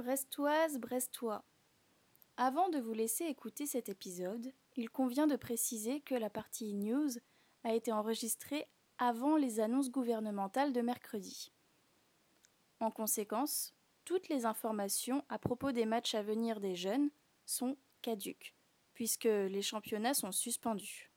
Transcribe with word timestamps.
Brestoise, 0.00 0.78
Brestois. 0.78 1.44
Avant 2.38 2.70
de 2.70 2.78
vous 2.78 2.94
laisser 2.94 3.26
écouter 3.26 3.66
cet 3.66 3.90
épisode, 3.90 4.50
il 4.74 4.88
convient 4.88 5.26
de 5.26 5.36
préciser 5.36 6.00
que 6.00 6.14
la 6.14 6.30
partie 6.30 6.72
news 6.72 7.10
a 7.64 7.74
été 7.74 7.92
enregistrée 7.92 8.66
avant 8.96 9.36
les 9.36 9.60
annonces 9.60 9.90
gouvernementales 9.90 10.72
de 10.72 10.80
mercredi. 10.80 11.52
En 12.80 12.90
conséquence, 12.90 13.74
toutes 14.06 14.30
les 14.30 14.46
informations 14.46 15.22
à 15.28 15.38
propos 15.38 15.70
des 15.70 15.84
matchs 15.84 16.14
à 16.14 16.22
venir 16.22 16.60
des 16.60 16.76
jeunes 16.76 17.10
sont 17.44 17.76
caduques, 18.00 18.54
puisque 18.94 19.24
les 19.24 19.62
championnats 19.62 20.14
sont 20.14 20.32
suspendus. 20.32 21.12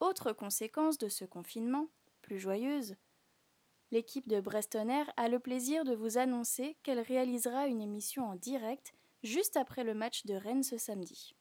Autre 0.00 0.32
conséquence 0.32 0.98
de 0.98 1.08
ce 1.08 1.24
confinement, 1.24 1.86
plus 2.20 2.40
joyeuse, 2.40 2.96
l'équipe 3.90 4.28
de 4.28 4.40
Brestonner 4.40 5.04
a 5.16 5.28
le 5.28 5.38
plaisir 5.38 5.84
de 5.84 5.94
vous 5.94 6.18
annoncer 6.18 6.76
qu'elle 6.82 7.00
réalisera 7.00 7.66
une 7.66 7.80
émission 7.80 8.24
en 8.28 8.36
direct 8.36 8.94
juste 9.22 9.56
après 9.56 9.84
le 9.84 9.94
match 9.94 10.26
de 10.26 10.34
Rennes 10.34 10.62
ce 10.62 10.78
samedi. 10.78 11.34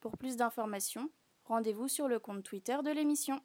Pour 0.00 0.16
plus 0.18 0.36
d'informations, 0.36 1.10
rendez-vous 1.44 1.88
sur 1.88 2.08
le 2.08 2.18
compte 2.18 2.42
Twitter 2.42 2.76
de 2.84 2.90
l'émission. 2.90 3.40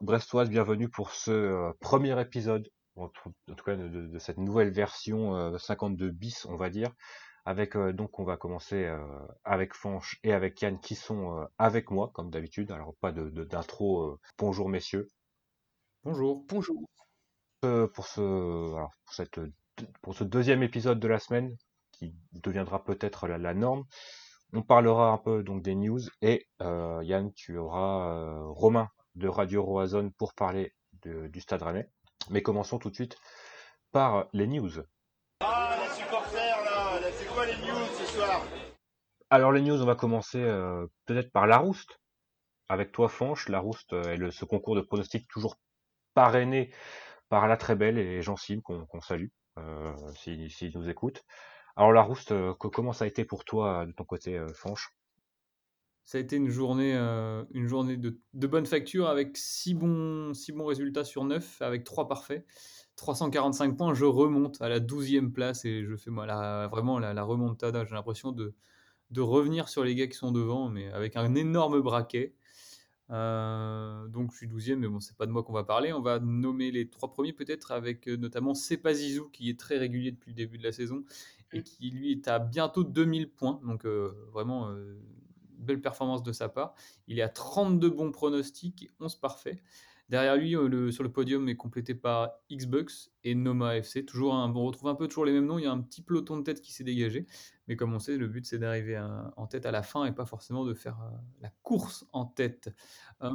Brestoise, 0.00 0.48
bienvenue 0.48 0.88
pour 0.88 1.10
ce 1.10 1.30
euh, 1.30 1.72
premier 1.80 2.18
épisode, 2.20 2.68
en 2.96 3.08
tout, 3.08 3.32
cas 3.64 3.76
de, 3.76 4.18
cette 4.18 4.38
nouvelle 4.38 4.70
version 4.70 5.58
52 5.58 6.06
euh, 6.06 6.10
bis, 6.10 6.46
on 6.46 6.56
va 6.56 6.70
dire. 6.70 6.90
Avec 7.44 7.76
euh, 7.76 7.92
donc 7.92 8.18
on 8.18 8.24
va 8.24 8.38
commencer 8.38 8.90
avec 9.44 9.74
Fanche 9.74 10.18
et 10.22 10.32
avec 10.32 10.62
Yann 10.62 10.80
qui 10.80 10.94
sont 10.94 11.46
avec 11.58 11.90
moi 11.90 12.10
comme 12.14 12.30
d'habitude. 12.30 12.70
Alors 12.70 12.94
pas 13.00 13.12
de 13.12 13.28
d'intro. 13.44 14.18
bonjour 14.38 14.68
messieurs. 14.68 15.08
Bonjour. 16.04 16.44
Bonjour. 16.48 16.88
pour 17.60 18.06
ce 18.06 18.20
alors, 18.74 18.92
pour 19.04 19.14
cette 19.14 19.40
pour 20.00 20.14
ce 20.14 20.24
deuxième 20.24 20.62
épisode 20.62 21.00
de 21.00 21.08
la 21.08 21.18
semaine 21.18 21.54
qui 21.92 22.14
deviendra 22.32 22.82
peut-être 22.82 23.26
la, 23.26 23.36
la, 23.36 23.52
norme. 23.52 23.84
On 24.54 24.62
parlera 24.62 25.10
un 25.10 25.18
peu 25.18 25.42
donc 25.42 25.62
des 25.62 25.74
news 25.74 26.00
et 26.22 26.46
Yann 26.60 27.30
tu 27.34 27.58
auras 27.58 28.40
Romain 28.46 28.88
de 29.14 29.28
Radio 29.28 29.62
Roazhon 29.62 30.10
pour 30.18 30.34
parler 30.34 30.74
du 31.02 31.40
Stade 31.40 31.62
Rennais. 31.62 31.88
Mais 32.30 32.42
commençons 32.42 32.78
tout 32.78 32.90
de 32.90 32.94
suite 32.94 33.16
par 33.92 34.26
les 34.32 34.46
news. 34.46 34.70
Ah, 35.40 35.76
les 35.82 35.90
supporters 35.94 36.64
là, 36.64 37.00
c'est 37.12 37.26
quoi 37.26 37.46
les 37.46 37.56
news 37.56 37.86
ce 37.98 38.06
soir? 38.06 38.42
Alors 39.30 39.52
les 39.52 39.60
news, 39.62 39.82
on 39.82 39.86
va 39.86 39.94
commencer 39.94 40.42
euh, 40.42 40.86
peut-être 41.06 41.32
par 41.32 41.46
la 41.46 41.58
Rouste. 41.58 42.00
Avec 42.68 42.92
toi, 42.92 43.08
Fanche, 43.08 43.48
la 43.48 43.60
Rouste 43.60 43.92
est 43.92 44.16
le, 44.16 44.30
ce 44.30 44.44
concours 44.44 44.74
de 44.74 44.80
pronostics 44.80 45.28
toujours 45.28 45.58
parrainé 46.14 46.72
par 47.28 47.46
la 47.46 47.56
très 47.56 47.74
belle 47.76 47.98
et 47.98 48.22
Jean 48.22 48.36
Sim 48.36 48.60
qu'on 48.62 49.00
salue 49.00 49.28
euh, 49.58 49.92
s'il 50.14 50.72
nous 50.74 50.88
écoute. 50.88 51.24
Alors 51.76 51.92
la 51.92 52.02
Rouste, 52.02 52.32
euh, 52.32 52.54
comment 52.54 52.92
ça 52.92 53.04
a 53.04 53.08
été 53.08 53.24
pour 53.24 53.44
toi 53.44 53.84
de 53.84 53.92
ton 53.92 54.04
côté, 54.04 54.38
euh, 54.38 54.52
Fanche? 54.54 54.96
Ça 56.04 56.18
a 56.18 56.20
été 56.20 56.36
une 56.36 56.50
journée, 56.50 56.94
euh, 56.94 57.44
une 57.52 57.66
journée 57.66 57.96
de, 57.96 58.46
bonne 58.46 58.66
facture 58.66 59.08
avec 59.08 59.36
6 59.38 59.74
bons, 59.74 60.32
bons 60.52 60.66
résultats 60.66 61.04
sur 61.04 61.24
9, 61.24 61.62
avec 61.62 61.84
3 61.84 62.08
parfaits. 62.08 62.46
345 62.96 63.76
points, 63.76 63.94
je 63.94 64.04
remonte 64.04 64.60
à 64.60 64.68
la 64.68 64.80
12e 64.80 65.32
place 65.32 65.64
et 65.64 65.84
je 65.84 65.96
fais 65.96 66.10
moi, 66.10 66.26
vraiment 66.68 66.98
la, 66.98 67.22
remontada. 67.22 67.84
J'ai 67.86 67.94
l'impression 67.94 68.32
de, 68.32 68.54
de 69.10 69.20
revenir 69.22 69.68
sur 69.68 69.82
les 69.82 69.94
gars 69.94 70.06
qui 70.06 70.16
sont 70.16 70.30
devant, 70.30 70.68
mais 70.68 70.92
avec 70.92 71.16
un 71.16 71.34
énorme 71.34 71.80
braquet. 71.80 72.34
Euh, 73.10 74.06
donc 74.08 74.32
je 74.32 74.36
suis 74.36 74.46
12e, 74.46 74.76
mais 74.76 74.88
bon, 74.88 75.00
c'est 75.00 75.16
pas 75.16 75.26
de 75.26 75.32
moi 75.32 75.42
qu'on 75.42 75.52
va 75.54 75.64
parler. 75.64 75.92
On 75.94 76.02
va 76.02 76.20
nommer 76.20 76.70
les 76.70 76.88
trois 76.88 77.10
premiers 77.10 77.32
peut-être 77.32 77.72
avec 77.72 78.08
euh, 78.08 78.16
notamment 78.16 78.54
Sepazizou 78.54 79.30
qui 79.30 79.48
est 79.48 79.58
très 79.58 79.78
régulier 79.78 80.12
depuis 80.12 80.30
le 80.30 80.36
début 80.36 80.58
de 80.58 80.64
la 80.64 80.72
saison 80.72 81.02
et 81.52 81.62
qui 81.62 81.90
lui 81.90 82.12
est 82.12 82.28
à 82.28 82.38
bientôt 82.38 82.84
2000 82.84 83.30
points. 83.30 83.60
Donc 83.64 83.86
vraiment 83.86 84.74
belle 85.64 85.80
performance 85.80 86.22
de 86.22 86.32
sa 86.32 86.48
part. 86.48 86.74
Il 87.06 87.18
est 87.18 87.22
à 87.22 87.28
32 87.28 87.90
bons 87.90 88.12
pronostics 88.12 88.84
et 88.84 88.90
11 89.00 89.16
parfaits. 89.16 89.62
Derrière 90.10 90.36
lui, 90.36 90.54
euh, 90.54 90.68
le, 90.68 90.90
sur 90.90 91.02
le 91.02 91.10
podium 91.10 91.48
est 91.48 91.56
complété 91.56 91.94
par 91.94 92.30
Xbox 92.52 93.10
et 93.22 93.34
Noma 93.34 93.76
FC. 93.76 94.04
Toujours 94.04 94.34
un, 94.34 94.54
on 94.54 94.64
retrouve 94.64 94.88
un 94.88 94.94
peu 94.94 95.08
toujours 95.08 95.24
les 95.24 95.32
mêmes 95.32 95.46
noms. 95.46 95.58
Il 95.58 95.64
y 95.64 95.66
a 95.66 95.72
un 95.72 95.80
petit 95.80 96.02
peloton 96.02 96.36
de 96.36 96.42
tête 96.42 96.60
qui 96.60 96.72
s'est 96.72 96.84
dégagé. 96.84 97.26
Mais 97.68 97.76
comme 97.76 97.94
on 97.94 97.98
sait, 97.98 98.18
le 98.18 98.28
but 98.28 98.44
c'est 98.44 98.58
d'arriver 98.58 98.98
en 99.36 99.46
tête 99.46 99.64
à 99.64 99.70
la 99.70 99.82
fin 99.82 100.04
et 100.04 100.12
pas 100.12 100.26
forcément 100.26 100.64
de 100.64 100.74
faire 100.74 101.00
euh, 101.00 101.16
la 101.40 101.50
course 101.62 102.06
en 102.12 102.26
tête. 102.26 102.68
Euh, 103.22 103.34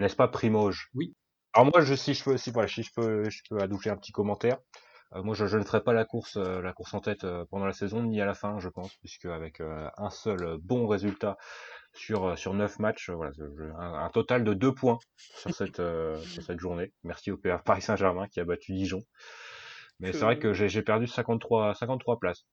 N'est-ce 0.00 0.16
pas 0.16 0.28
Primoge 0.28 0.90
Oui. 0.94 1.14
Alors 1.52 1.70
moi, 1.70 1.82
je, 1.82 1.94
si 1.94 2.14
je 2.14 2.24
peux, 2.24 2.36
si, 2.36 2.50
voilà, 2.50 2.66
si 2.66 2.82
je 2.82 2.92
peux, 2.92 3.28
je 3.28 3.42
peux 3.48 3.58
adoucher 3.60 3.90
un 3.90 3.96
petit 3.96 4.10
commentaire. 4.10 4.58
Euh, 5.14 5.22
moi, 5.22 5.34
je, 5.34 5.44
ne 5.56 5.62
ferai 5.62 5.82
pas 5.82 5.92
la 5.92 6.04
course, 6.04 6.36
euh, 6.36 6.60
la 6.60 6.72
course 6.72 6.94
en 6.94 7.00
tête 7.00 7.24
euh, 7.24 7.44
pendant 7.50 7.66
la 7.66 7.72
saison 7.72 8.02
ni 8.02 8.20
à 8.20 8.26
la 8.26 8.34
fin, 8.34 8.58
je 8.58 8.68
pense, 8.68 8.94
puisque 8.96 9.26
avec 9.26 9.60
un 9.60 10.10
seul 10.10 10.58
bon 10.58 10.86
résultat 10.86 11.36
sur 11.92 12.36
sur 12.36 12.54
neuf 12.54 12.78
matchs, 12.80 13.10
voilà, 13.10 13.32
un, 13.78 14.08
total 14.10 14.42
de 14.42 14.52
deux 14.52 14.74
points 14.74 14.98
sur 15.16 15.50
cette 15.54 15.82
sur 16.22 16.42
cette 16.42 16.58
journée. 16.58 16.92
Merci 17.04 17.30
au 17.30 17.36
PR 17.36 17.62
Paris 17.64 17.82
Saint-Germain 17.82 18.26
qui 18.28 18.40
a 18.40 18.44
battu 18.44 18.72
Dijon. 18.72 19.02
Mais 20.00 20.12
c'est 20.12 20.24
vrai 20.24 20.38
que 20.38 20.52
j'ai 20.52 20.82
perdu 20.82 21.06
53 21.06 21.74
53 21.74 22.18
places 22.18 22.44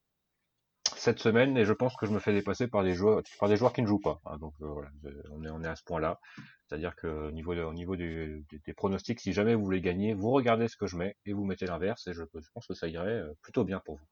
cette 1.01 1.19
semaine 1.19 1.57
et 1.57 1.65
je 1.65 1.73
pense 1.73 1.95
que 1.95 2.05
je 2.05 2.11
me 2.11 2.19
fais 2.19 2.31
dépasser 2.31 2.67
par 2.67 2.83
des 2.83 2.93
joueurs 2.93 3.23
par 3.39 3.49
des 3.49 3.57
joueurs 3.57 3.73
qui 3.73 3.81
ne 3.81 3.87
jouent 3.87 3.99
pas. 3.99 4.21
Hein. 4.25 4.37
donc 4.37 4.53
voilà, 4.59 4.89
on 5.31 5.43
est 5.43 5.49
on 5.49 5.63
est 5.63 5.67
à 5.67 5.75
ce 5.75 5.83
point-là. 5.83 6.19
C'est-à-dire 6.67 6.95
que 6.95 7.07
au 7.07 7.31
niveau, 7.31 7.53
au 7.53 7.73
niveau 7.73 7.95
des, 7.95 8.45
pronostics, 8.77 9.19
si 9.19 9.33
jamais 9.33 9.55
vous 9.55 9.65
voulez 9.65 9.81
gagner, 9.81 10.13
vous 10.13 10.29
regardez 10.29 10.67
ce 10.67 10.77
que 10.77 10.85
je 10.85 10.95
mets 10.95 11.17
et 11.25 11.33
vous 11.33 11.43
mettez 11.43 11.65
l'inverse 11.65 12.07
et 12.07 12.13
je, 12.13 12.23
pense 12.53 12.67
que 12.67 12.75
ça 12.75 12.87
irait 12.87 13.21
euh, 13.21 13.33
plutôt 13.41 13.63
bien 13.63 13.81
pour 13.83 13.95
vous. 13.95 14.05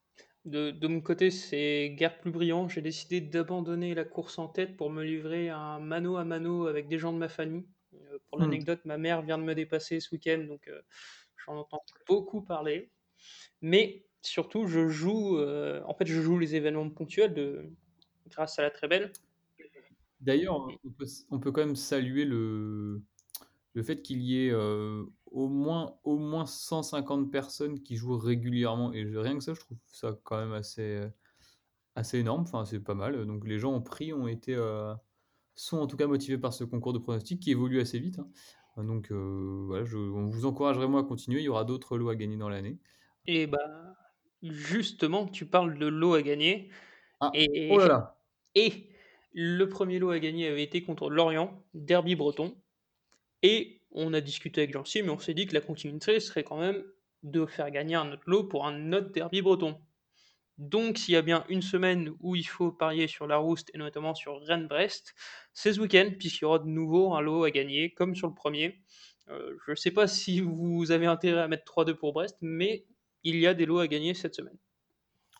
De, 0.45 0.87
mon 0.87 0.99
côté, 0.99 1.29
c'est 1.29 1.91
guère 1.91 2.17
plus 2.19 2.31
brillant. 2.31 2.67
J'ai 2.67 2.81
décidé 2.81 3.21
d'abandonner 3.21 3.93
la 3.93 4.03
course 4.03 4.39
en 4.39 4.47
tête 4.47 4.75
pour 4.75 4.89
me 4.89 5.03
livrer 5.03 5.49
à 5.49 5.59
un 5.59 5.79
mano 5.79 6.17
à 6.17 6.25
mano 6.25 6.65
avec 6.65 6.87
des 6.87 6.97
gens 6.97 7.13
de 7.13 7.19
ma 7.19 7.29
famille. 7.29 7.67
Euh, 7.93 8.17
pour 8.29 8.39
hmm. 8.39 8.43
l'anecdote, 8.43 8.81
ma 8.85 8.97
mère 8.97 9.21
vient 9.21 9.37
de 9.37 9.43
me 9.43 9.53
dépasser 9.53 9.99
ce 9.99 10.13
week-end, 10.13 10.43
donc 10.47 10.67
euh, 10.67 10.81
j'en 11.45 11.55
entends 11.55 11.83
beaucoup 12.07 12.41
parler. 12.41 12.91
Mais 13.61 14.05
surtout, 14.21 14.67
je 14.67 14.87
joue, 14.87 15.39
en 15.39 15.93
fait, 15.93 16.05
je 16.05 16.21
joue 16.21 16.37
les 16.37 16.55
événements 16.55 16.89
ponctuels 16.89 17.33
de, 17.33 17.69
grâce 18.29 18.59
à 18.59 18.61
la 18.61 18.71
très 18.71 18.87
belle. 18.87 19.11
D'ailleurs, 20.21 20.67
on 21.31 21.39
peut, 21.39 21.51
quand 21.51 21.65
même 21.65 21.75
saluer 21.75 22.25
le, 22.25 23.01
le 23.73 23.83
fait 23.83 24.01
qu'il 24.01 24.21
y 24.21 24.45
ait 24.45 24.51
euh, 24.51 25.05
au, 25.27 25.47
moins, 25.47 25.95
au 26.03 26.17
moins 26.17 26.45
150 26.45 27.31
personnes 27.31 27.81
qui 27.81 27.95
jouent 27.95 28.17
régulièrement. 28.17 28.91
Et 28.93 29.03
rien 29.05 29.37
que 29.37 29.43
ça, 29.43 29.53
je 29.53 29.61
trouve 29.61 29.77
ça 29.85 30.17
quand 30.23 30.37
même 30.37 30.53
assez, 30.53 31.01
assez 31.95 32.19
énorme. 32.19 32.41
Enfin, 32.41 32.65
c'est 32.65 32.81
pas 32.81 32.95
mal. 32.95 33.25
Donc 33.25 33.47
les 33.47 33.59
gens 33.59 33.73
ont 33.73 33.81
pris, 33.81 34.11
ont 34.11 34.27
été, 34.27 34.55
euh, 34.55 34.93
sont 35.55 35.77
en 35.77 35.87
tout 35.87 35.97
cas 35.97 36.07
motivés 36.07 36.37
par 36.37 36.53
ce 36.53 36.65
concours 36.65 36.93
de 36.93 36.99
pronostics 36.99 37.39
qui 37.39 37.51
évolue 37.51 37.79
assez 37.79 37.99
vite. 37.99 38.19
Hein. 38.19 38.83
Donc 38.83 39.11
euh, 39.11 39.63
voilà, 39.67 39.85
je, 39.85 39.97
on 39.97 40.25
vous 40.25 40.45
encourage 40.45 40.75
vraiment 40.75 40.97
à 40.97 41.03
continuer. 41.03 41.39
Il 41.39 41.45
y 41.45 41.49
aura 41.49 41.63
d'autres 41.63 41.97
lots 41.97 42.09
à 42.09 42.15
gagner 42.15 42.37
dans 42.37 42.49
l'année. 42.49 42.77
Et 43.25 43.47
bah, 43.47 43.95
justement, 44.41 45.27
tu 45.27 45.45
parles 45.45 45.77
de 45.77 45.87
lots 45.87 46.13
à 46.13 46.21
gagner. 46.21 46.69
Ah, 47.19 47.31
et, 47.33 47.69
oh 47.71 47.77
là 47.77 47.87
là. 47.87 48.19
Et 48.55 48.89
le 49.33 49.65
premier 49.65 49.99
lot 49.99 50.11
à 50.11 50.19
gagner 50.19 50.47
avait 50.47 50.63
été 50.63 50.83
contre 50.83 51.09
Lorient, 51.09 51.63
derby 51.73 52.15
breton. 52.15 52.55
Et 53.43 53.81
on 53.91 54.13
a 54.13 54.21
discuté 54.21 54.61
avec 54.61 54.73
Jean-Cy, 54.73 55.03
mais 55.03 55.09
on 55.09 55.19
s'est 55.19 55.33
dit 55.33 55.45
que 55.45 55.53
la 55.53 55.61
continuité 55.61 56.19
serait 56.19 56.43
quand 56.43 56.59
même 56.59 56.83
de 57.23 57.45
faire 57.45 57.69
gagner 57.71 57.95
un 57.95 58.11
autre 58.11 58.23
lot 58.25 58.43
pour 58.45 58.65
un 58.65 58.93
autre 58.93 59.11
derby 59.11 59.41
breton. 59.41 59.79
Donc, 60.57 60.97
s'il 60.97 61.13
y 61.13 61.17
a 61.17 61.21
bien 61.21 61.45
une 61.47 61.61
semaine 61.61 62.11
où 62.19 62.35
il 62.35 62.43
faut 62.43 62.71
parier 62.71 63.07
sur 63.07 63.27
la 63.27 63.37
Rouste 63.37 63.71
et 63.73 63.77
notamment 63.77 64.13
sur 64.13 64.41
Rennes-Brest, 64.41 65.15
c'est 65.53 65.73
ce 65.73 65.79
week-end, 65.79 66.11
puisqu'il 66.19 66.43
y 66.43 66.45
aura 66.45 66.59
de 66.59 66.67
nouveau 66.67 67.13
un 67.13 67.21
lot 67.21 67.45
à 67.45 67.51
gagner, 67.51 67.93
comme 67.93 68.13
sur 68.13 68.27
le 68.27 68.33
premier. 68.33 68.83
Euh, 69.29 69.55
je 69.65 69.71
ne 69.71 69.75
sais 69.75 69.91
pas 69.91 70.07
si 70.07 70.41
vous 70.41 70.91
avez 70.91 71.05
intérêt 71.05 71.41
à 71.41 71.47
mettre 71.47 71.63
3-2 71.63 71.93
pour 71.93 72.11
Brest, 72.11 72.37
mais 72.41 72.85
il 73.23 73.37
y 73.37 73.47
a 73.47 73.53
des 73.53 73.65
lots 73.65 73.79
à 73.79 73.87
gagner 73.87 74.13
cette 74.13 74.35
semaine. 74.35 74.57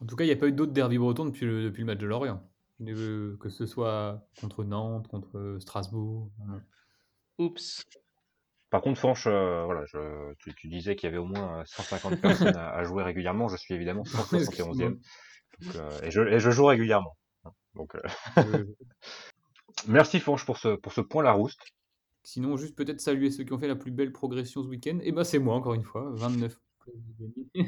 En 0.01 0.05
tout 0.05 0.15
cas, 0.15 0.23
il 0.23 0.27
n'y 0.27 0.33
a 0.33 0.37
pas 0.37 0.47
eu 0.47 0.51
d'autres 0.51 0.71
derby 0.71 0.97
bretons 0.97 1.25
depuis 1.25 1.45
depuis 1.45 1.81
le 1.81 1.85
match 1.85 1.99
de 1.99 2.07
Lorient 2.07 2.41
que 2.85 3.49
ce 3.49 3.65
soit 3.65 4.25
contre 4.39 4.63
Nantes, 4.63 5.07
contre 5.07 5.57
Strasbourg. 5.59 6.31
Oups. 7.37 7.85
Par 8.69 8.81
contre, 8.81 8.99
Franche, 8.99 9.25
euh, 9.27 9.63
voilà, 9.65 9.83
je, 9.85 10.33
tu, 10.37 10.67
disais 10.67 10.95
qu'il 10.95 11.07
y 11.07 11.09
avait 11.09 11.17
au 11.17 11.25
moins 11.25 11.63
150 11.65 12.21
personnes 12.21 12.55
à, 12.55 12.83
jouer 12.83 13.03
régulièrement. 13.03 13.47
Je 13.47 13.57
suis 13.57 13.73
évidemment 13.73 14.03
171e. 14.03 14.77
Donc, 14.77 15.75
euh, 15.75 16.01
et, 16.03 16.11
je, 16.11 16.21
et 16.21 16.39
je 16.39 16.51
joue 16.51 16.65
régulièrement. 16.65 17.17
Donc, 17.73 17.95
euh, 17.95 18.65
merci 19.87 20.19
Fonche 20.19 20.45
pour 20.45 20.57
ce, 20.57 20.75
pour 20.75 20.93
ce 20.93 21.01
point 21.01 21.23
Larouste. 21.23 21.59
Sinon, 22.23 22.57
juste 22.57 22.75
peut-être 22.75 23.01
saluer 23.01 23.31
ceux 23.31 23.43
qui 23.43 23.53
ont 23.53 23.59
fait 23.59 23.67
la 23.67 23.75
plus 23.75 23.91
belle 23.91 24.11
progression 24.11 24.61
ce 24.61 24.67
week-end. 24.67 24.99
Et 25.01 25.11
bah, 25.11 25.23
c'est 25.23 25.39
moi, 25.39 25.55
encore 25.55 25.73
une 25.73 25.83
fois, 25.83 26.11
29. 26.13 26.55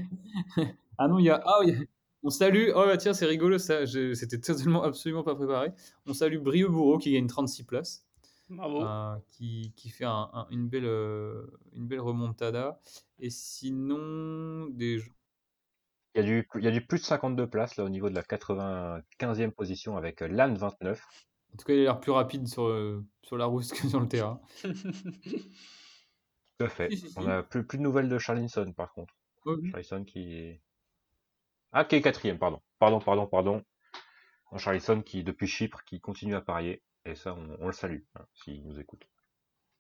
ah 0.98 1.08
non, 1.08 1.20
il 1.20 1.26
y 1.26 1.30
a. 1.30 1.42
Ah, 1.46 1.60
y 1.64 1.72
a- 1.72 1.76
On 2.24 2.30
salue. 2.30 2.70
Oh, 2.76 2.84
bah, 2.86 2.98
tiens, 2.98 3.14
c'est 3.14 3.26
rigolo 3.26 3.58
ça. 3.58 3.86
je- 3.86 4.14
C'était 4.14 4.40
totalement, 4.40 4.84
absolument 4.84 5.24
pas 5.24 5.34
préparé. 5.36 5.72
On 6.06 6.14
salue 6.14 6.38
Brio 6.38 6.70
Bourreau 6.70 6.98
qui 7.00 7.12
gagne 7.14 7.28
36 7.28 7.64
places. 7.64 8.06
Bravo. 8.50 8.84
euh, 8.84 9.16
qui, 9.32 9.72
qui 9.78 9.90
fait 9.90 10.04
un- 10.04 10.30
un- 10.34 10.46
une, 10.52 10.68
belle, 10.68 10.86
euh, 10.86 11.48
une 11.74 11.88
belle 11.88 12.02
remontada. 12.02 12.82
Et 13.18 13.30
sinon, 13.30 14.68
des 14.68 15.00
gens- 15.00 15.12
Il 16.16 16.22
y, 16.22 16.22
a 16.22 16.28
du, 16.28 16.48
il 16.56 16.64
y 16.66 16.68
a 16.68 16.72
du 16.72 16.86
plus 16.86 17.00
de 17.00 17.06
52 17.06 17.48
places 17.48 17.78
là 17.78 17.86
au 17.86 17.90
niveau 17.90 18.10
de 18.10 18.16
la 18.16 18.24
95e 18.24 19.52
position 19.54 19.96
avec 19.96 20.22
euh, 20.22 20.28
LAN 20.28 20.54
29. 20.54 21.02
En 21.54 21.58
tout 21.58 21.66
cas, 21.66 21.74
il 21.74 21.80
a 21.80 21.84
l'air 21.84 22.00
plus 22.02 22.12
rapide 22.12 22.48
sur, 22.50 22.64
euh, 22.68 23.02
sur 23.24 23.38
la 23.38 23.46
rousse 23.46 23.72
que 23.72 23.88
sur 23.88 24.00
le 24.02 24.08
terrain. 24.10 24.42
Tout 26.58 26.66
à 26.66 26.70
fait. 26.70 26.90
Si, 26.92 26.98
si, 26.98 27.10
si. 27.10 27.20
On 27.20 27.28
a 27.28 27.44
plus, 27.44 27.66
plus 27.66 27.78
de 27.78 27.84
nouvelles 27.84 28.10
de 28.10 28.18
Charlinson 28.18 28.72
par 28.76 28.92
contre. 28.94 29.14
Oui. 29.46 29.70
Charlinson 29.72 30.04
qui 30.04 30.34
est. 30.36 30.62
Ah, 31.72 31.86
qui 31.86 31.96
est 31.96 32.02
quatrième, 32.02 32.38
pardon. 32.38 32.62
Pardon, 32.80 33.00
pardon, 33.00 33.28
pardon. 33.28 33.64
Non, 34.52 34.58
Charlinson 34.58 35.02
qui, 35.02 35.24
depuis 35.24 35.48
Chypre, 35.48 35.84
qui 35.86 36.00
continue 36.02 36.36
à 36.36 36.42
parier. 36.42 36.82
Et 37.06 37.16
ça, 37.16 37.34
on, 37.34 37.58
on 37.60 37.68
le 37.68 37.74
salue, 37.74 38.02
hein, 38.16 38.26
s'il 38.34 38.64
nous 38.68 38.80
écoute. 38.80 39.08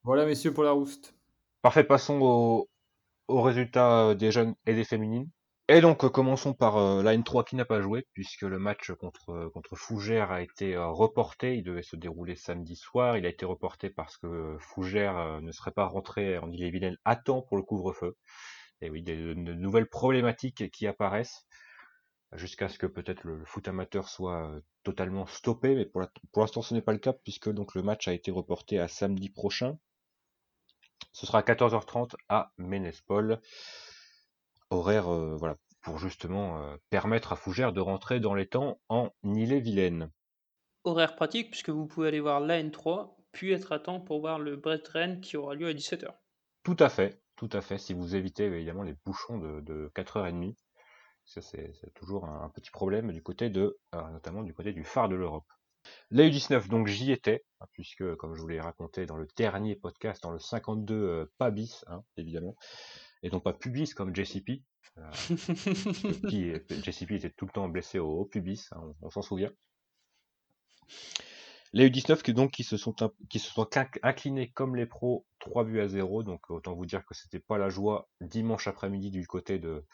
Voilà, 0.03 0.25
messieurs, 0.25 0.53
pour 0.53 0.63
la 0.63 0.71
rouste. 0.71 1.15
Parfait, 1.61 1.83
passons 1.83 2.19
au- 2.21 2.69
aux 3.27 3.41
résultats 3.41 4.07
euh, 4.09 4.15
des 4.15 4.31
jeunes 4.31 4.55
et 4.65 4.73
des 4.73 4.83
féminines. 4.85 5.29
Et 5.73 5.79
donc, 5.79 6.03
euh, 6.03 6.09
commençons 6.09 6.53
par 6.53 6.75
euh, 6.75 7.01
la 7.01 7.15
N3 7.15 7.45
qui 7.45 7.55
n'a 7.55 7.63
pas 7.63 7.79
joué, 7.79 8.05
puisque 8.11 8.41
le 8.41 8.59
match 8.59 8.91
contre, 8.91 9.29
euh, 9.29 9.49
contre 9.51 9.77
Fougères 9.77 10.29
a 10.29 10.41
été 10.41 10.75
reporté. 10.75 11.55
Il 11.55 11.63
devait 11.63 11.81
se 11.81 11.95
dérouler 11.95 12.35
samedi 12.35 12.75
soir. 12.75 13.17
Il 13.17 13.25
a 13.25 13.29
été 13.29 13.45
reporté 13.45 13.89
parce 13.89 14.17
que 14.17 14.57
Fougères 14.59 15.17
euh, 15.17 15.39
ne 15.39 15.53
serait 15.53 15.71
pas 15.71 15.85
rentré 15.85 16.37
en 16.39 16.51
Ille-et-Vilaine 16.51 16.97
à 17.05 17.15
temps 17.15 17.41
pour 17.41 17.55
le 17.55 17.63
couvre-feu. 17.63 18.17
Et 18.81 18.89
oui, 18.89 19.01
des, 19.01 19.15
de, 19.15 19.33
nouvelles 19.33 19.87
problématiques 19.87 20.69
qui 20.71 20.87
apparaissent, 20.87 21.47
jusqu'à 22.33 22.67
ce 22.67 22.77
que 22.77 22.87
peut-être 22.87 23.23
le, 23.23 23.41
foot 23.45 23.65
amateur 23.69 24.09
soit 24.09 24.53
totalement 24.83 25.25
stoppé. 25.25 25.75
Mais 25.75 25.85
pour 25.85 26.41
l'instant, 26.41 26.61
ce 26.61 26.73
n'est 26.73 26.81
pas 26.81 26.91
le 26.91 26.99
cas, 26.99 27.13
puisque 27.13 27.49
donc 27.49 27.75
le 27.75 27.81
match 27.81 28.09
a 28.09 28.13
été 28.13 28.29
reporté 28.29 28.77
à 28.77 28.89
samedi 28.89 29.29
prochain. 29.29 29.77
Ce 31.13 31.25
sera 31.25 31.39
à 31.39 31.43
14h30 31.43 32.15
à 32.27 32.51
Ménespol. 32.57 33.39
Horaire, 34.71 35.09
euh, 35.09 35.35
voilà, 35.35 35.55
pour 35.81 35.99
justement 35.99 36.57
euh, 36.57 36.75
permettre 36.89 37.33
à 37.33 37.35
Fougères 37.35 37.73
de 37.73 37.81
rentrer 37.81 38.19
dans 38.19 38.33
les 38.33 38.47
temps 38.47 38.79
en 38.89 39.11
Ille-et-Vilaine. 39.23 40.09
Horaire 40.83 41.15
pratique, 41.15 41.51
puisque 41.51 41.69
vous 41.69 41.85
pouvez 41.85 42.07
aller 42.07 42.21
voir 42.21 42.39
la 42.39 42.61
N3, 42.61 43.15
puis 43.31 43.51
être 43.51 43.71
à 43.71 43.79
temps 43.79 43.99
pour 43.99 44.21
voir 44.21 44.39
le 44.39 44.55
Brest 44.55 44.87
Rennes 44.87 45.21
qui 45.21 45.37
aura 45.37 45.55
lieu 45.55 45.67
à 45.67 45.73
17h. 45.73 46.07
Tout 46.63 46.77
à 46.79 46.89
fait, 46.89 47.21
tout 47.35 47.49
à 47.51 47.61
fait, 47.61 47.77
si 47.77 47.93
vous 47.93 48.15
évitez 48.15 48.45
évidemment 48.45 48.83
les 48.83 48.95
bouchons 49.05 49.37
de, 49.37 49.59
de 49.61 49.91
4h30. 49.95 50.55
Ça, 51.25 51.41
c'est 51.41 51.73
toujours 51.93 52.25
un, 52.25 52.43
un 52.43 52.49
petit 52.49 52.71
problème 52.71 53.11
du 53.11 53.21
côté 53.21 53.49
de, 53.49 53.77
euh, 53.93 54.09
notamment 54.09 54.41
du 54.41 54.53
côté 54.53 54.73
du 54.73 54.83
phare 54.83 55.09
de 55.09 55.15
l'Europe. 55.15 55.45
La 56.09 56.23
U19, 56.23 56.67
donc 56.67 56.87
j'y 56.87 57.11
étais, 57.11 57.43
hein, 57.59 57.65
puisque 57.73 58.15
comme 58.15 58.35
je 58.35 58.41
vous 58.41 58.47
l'ai 58.47 58.59
raconté 58.59 59.05
dans 59.05 59.17
le 59.17 59.27
dernier 59.35 59.75
podcast, 59.75 60.21
dans 60.23 60.31
le 60.31 60.39
52, 60.39 60.95
euh, 60.95 61.31
pas 61.37 61.51
bis, 61.51 61.83
hein, 61.87 62.03
évidemment, 62.17 62.55
et 63.23 63.29
non 63.29 63.39
pas 63.39 63.53
pubis 63.53 63.93
comme 63.93 64.15
JCP. 64.15 64.63
qui, 66.27 66.51
JCP 66.69 67.15
était 67.15 67.29
tout 67.29 67.45
le 67.45 67.51
temps 67.51 67.69
blessé 67.69 67.99
au, 67.99 68.09
au 68.19 68.25
pubis, 68.25 68.67
hein, 68.71 68.81
on, 69.01 69.07
on 69.07 69.09
s'en 69.09 69.21
souvient. 69.21 69.51
Les 71.73 71.85
U19 71.89 72.21
qui, 72.21 72.33
donc, 72.33 72.51
qui 72.51 72.63
se 72.63 72.75
sont, 72.75 72.93
qui 73.29 73.39
se 73.39 73.49
sont 73.51 73.63
inc- 73.63 73.99
inclinés 74.03 74.49
comme 74.51 74.75
les 74.75 74.85
pros 74.85 75.25
3 75.39 75.63
buts 75.63 75.79
à 75.79 75.87
0. 75.87 76.23
Donc 76.23 76.49
autant 76.51 76.73
vous 76.73 76.85
dire 76.85 77.05
que 77.05 77.13
c'était 77.13 77.39
pas 77.39 77.57
la 77.57 77.69
joie 77.69 78.09
dimanche 78.19 78.67
après-midi 78.67 79.09
du 79.09 79.25
côté 79.25 79.57
de, 79.57 79.85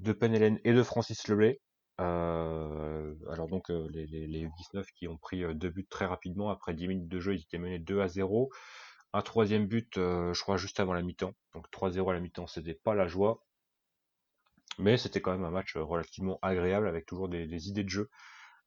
de 0.00 0.12
Penelen 0.12 0.58
et 0.64 0.72
de 0.72 0.82
Francis 0.82 1.28
Leblay. 1.28 1.60
Euh, 2.00 3.14
alors 3.30 3.46
donc 3.48 3.70
euh, 3.70 3.86
les, 3.92 4.06
les, 4.06 4.26
les 4.26 4.46
U19 4.46 4.86
qui 4.96 5.06
ont 5.06 5.18
pris 5.18 5.44
euh, 5.44 5.54
deux 5.54 5.68
buts 5.70 5.86
très 5.88 6.06
rapidement 6.06 6.50
après 6.50 6.74
10 6.74 6.88
minutes 6.88 7.08
de 7.08 7.20
jeu, 7.20 7.34
ils 7.34 7.42
étaient 7.42 7.58
menés 7.58 7.78
2 7.78 8.00
à 8.00 8.08
0. 8.08 8.50
Un 9.14 9.22
troisième 9.22 9.66
but, 9.66 9.96
euh, 9.96 10.34
je 10.34 10.42
crois, 10.42 10.58
juste 10.58 10.78
avant 10.78 10.92
la 10.92 11.00
mi-temps. 11.00 11.32
Donc 11.54 11.70
3-0 11.70 12.10
à 12.10 12.12
la 12.12 12.20
mi-temps, 12.20 12.46
c'était 12.46 12.74
pas 12.74 12.94
la 12.94 13.06
joie. 13.08 13.42
Mais 14.78 14.96
c'était 14.96 15.20
quand 15.20 15.32
même 15.32 15.44
un 15.44 15.50
match 15.50 15.76
euh, 15.76 15.82
relativement 15.82 16.38
agréable 16.42 16.88
avec 16.88 17.06
toujours 17.06 17.28
des, 17.28 17.68
idées 17.68 17.84
de 17.84 17.88
jeu 17.88 18.10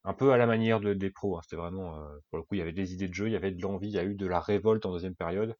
un 0.04 0.14
peu 0.14 0.32
à 0.34 0.38
la 0.38 0.46
manière 0.48 0.80
de, 0.80 0.94
des 0.94 1.10
pros. 1.12 1.38
hein. 1.38 1.42
C'était 1.44 1.56
vraiment, 1.58 1.98
euh, 1.98 2.18
pour 2.30 2.38
le 2.40 2.44
coup, 2.44 2.56
il 2.56 2.60
y 2.60 2.62
avait 2.62 2.74
des 2.74 2.94
idées 2.94 3.08
de 3.08 3.14
jeu, 3.14 3.28
il 3.28 3.34
y 3.34 3.36
avait 3.36 3.52
de 3.52 3.62
l'envie, 3.62 3.88
il 3.90 3.94
y 3.96 4.00
a 4.00 4.04
eu 4.06 4.16
de 4.16 4.28
la 4.28 4.40
révolte 4.40 4.86
en 4.86 4.92
deuxième 4.92 5.16
période, 5.16 5.56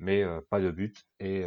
mais 0.00 0.24
pas 0.50 0.60
de 0.60 0.70
but. 0.70 1.04
Et 1.20 1.44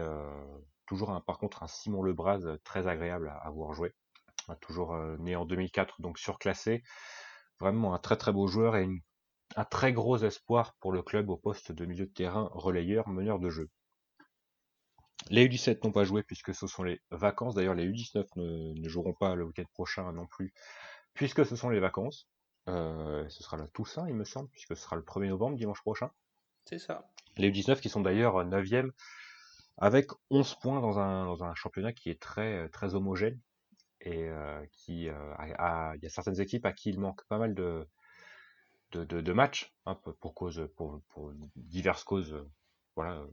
toujours, 0.88 1.12
un, 1.12 1.22
par 1.22 1.39
contre, 1.39 1.63
un 1.63 1.68
Simon 1.68 2.04
Lebras 2.04 2.42
très 2.63 2.88
agréable 2.88 3.30
à, 3.30 3.36
à 3.38 3.50
voir 3.51 3.74
jouer. 3.74 3.94
Euh, 4.50 4.56
Toujours 4.62 4.95
né 5.19 5.36
en 5.36 5.45
2004, 5.45 6.01
donc 6.01 6.19
surclassé. 6.19 6.83
Vraiment 7.60 7.94
un 7.95 8.00
très 8.00 8.18
très 8.18 8.33
beau 8.33 8.48
joueur 8.48 8.75
et 8.77 8.83
une- 8.83 9.01
un 9.56 9.66
très 9.66 9.94
gros 9.94 10.18
espoir 10.18 10.75
pour 10.80 10.92
le 10.92 11.04
club 11.04 11.30
au 11.30 11.38
poste 11.38 11.72
de 11.72 11.86
milieu 11.86 12.07
de 12.07 12.12
terrain, 12.13 12.50
relayeur, 12.54 13.07
meneur 13.10 13.40
de 13.40 13.50
jeu. 13.50 13.69
Les 15.30 15.44
U17 15.46 15.84
n'ont 15.84 15.92
pas 15.92 16.04
joué 16.06 16.24
puisque 16.24 16.54
ce 16.56 16.66
sont 16.68 16.84
les 16.84 17.01
vacances. 17.12 17.56
D'ailleurs, 17.56 17.75
les 17.75 17.86
U19 17.86 18.28
ne, 18.38 18.74
ne 18.80 18.90
joueront 18.90 19.13
pas 19.13 19.36
le 19.36 19.44
week-end 19.46 19.66
prochain 19.74 20.12
non 20.12 20.25
plus, 20.28 20.54
puisque 21.13 21.46
ce 21.46 21.56
sont 21.56 21.69
les 21.69 21.80
vacances. 21.80 22.28
Euh, 22.69 23.28
ce 23.30 23.44
sera 23.44 23.57
la 23.57 23.68
Toussaint, 23.68 24.07
il 24.07 24.16
me 24.16 24.25
semble, 24.25 24.50
puisque 24.50 24.75
ce 24.75 24.84
sera 24.84 24.96
le 24.96 25.04
1er 25.04 25.30
novembre, 25.30 25.57
dimanche 25.57 25.81
prochain. 25.81 26.12
C'est 26.66 26.80
ça. 26.80 27.10
Les 27.38 27.50
U19 27.50 27.81
qui 27.81 27.90
sont 27.90 28.01
d'ailleurs 28.01 28.46
9e 28.46 28.92
avec 29.78 30.10
11 30.30 30.56
points 30.56 30.81
dans 30.81 31.00
un, 31.00 31.25
dans 31.25 31.44
un 31.44 31.56
championnat 31.56 31.94
qui 31.94 32.10
est 32.10 32.22
très, 32.22 32.69
très 32.69 32.96
homogène 32.96 33.40
et 34.01 34.30
euh, 34.30 34.66
qui 34.74 35.10
euh, 35.10 35.34
a, 35.36 35.92
a- 35.92 35.96
il 35.98 36.04
y 36.04 36.07
a 36.07 36.10
certaines 36.10 36.42
équipes 36.42 36.66
à 36.66 36.74
qui 36.74 36.90
il 36.92 37.00
manque 37.00 37.25
pas 37.28 37.38
mal 37.40 37.56
de, 37.56 37.88
de, 38.91 39.33
matchs 39.33 39.74
hein, 39.86 39.95
pour, 39.95 40.33
cause 40.33 40.69
pour, 40.75 41.01
diverses 41.56 42.03
causes 42.03 42.33
euh, 42.33 42.50
euh, 43.00 43.27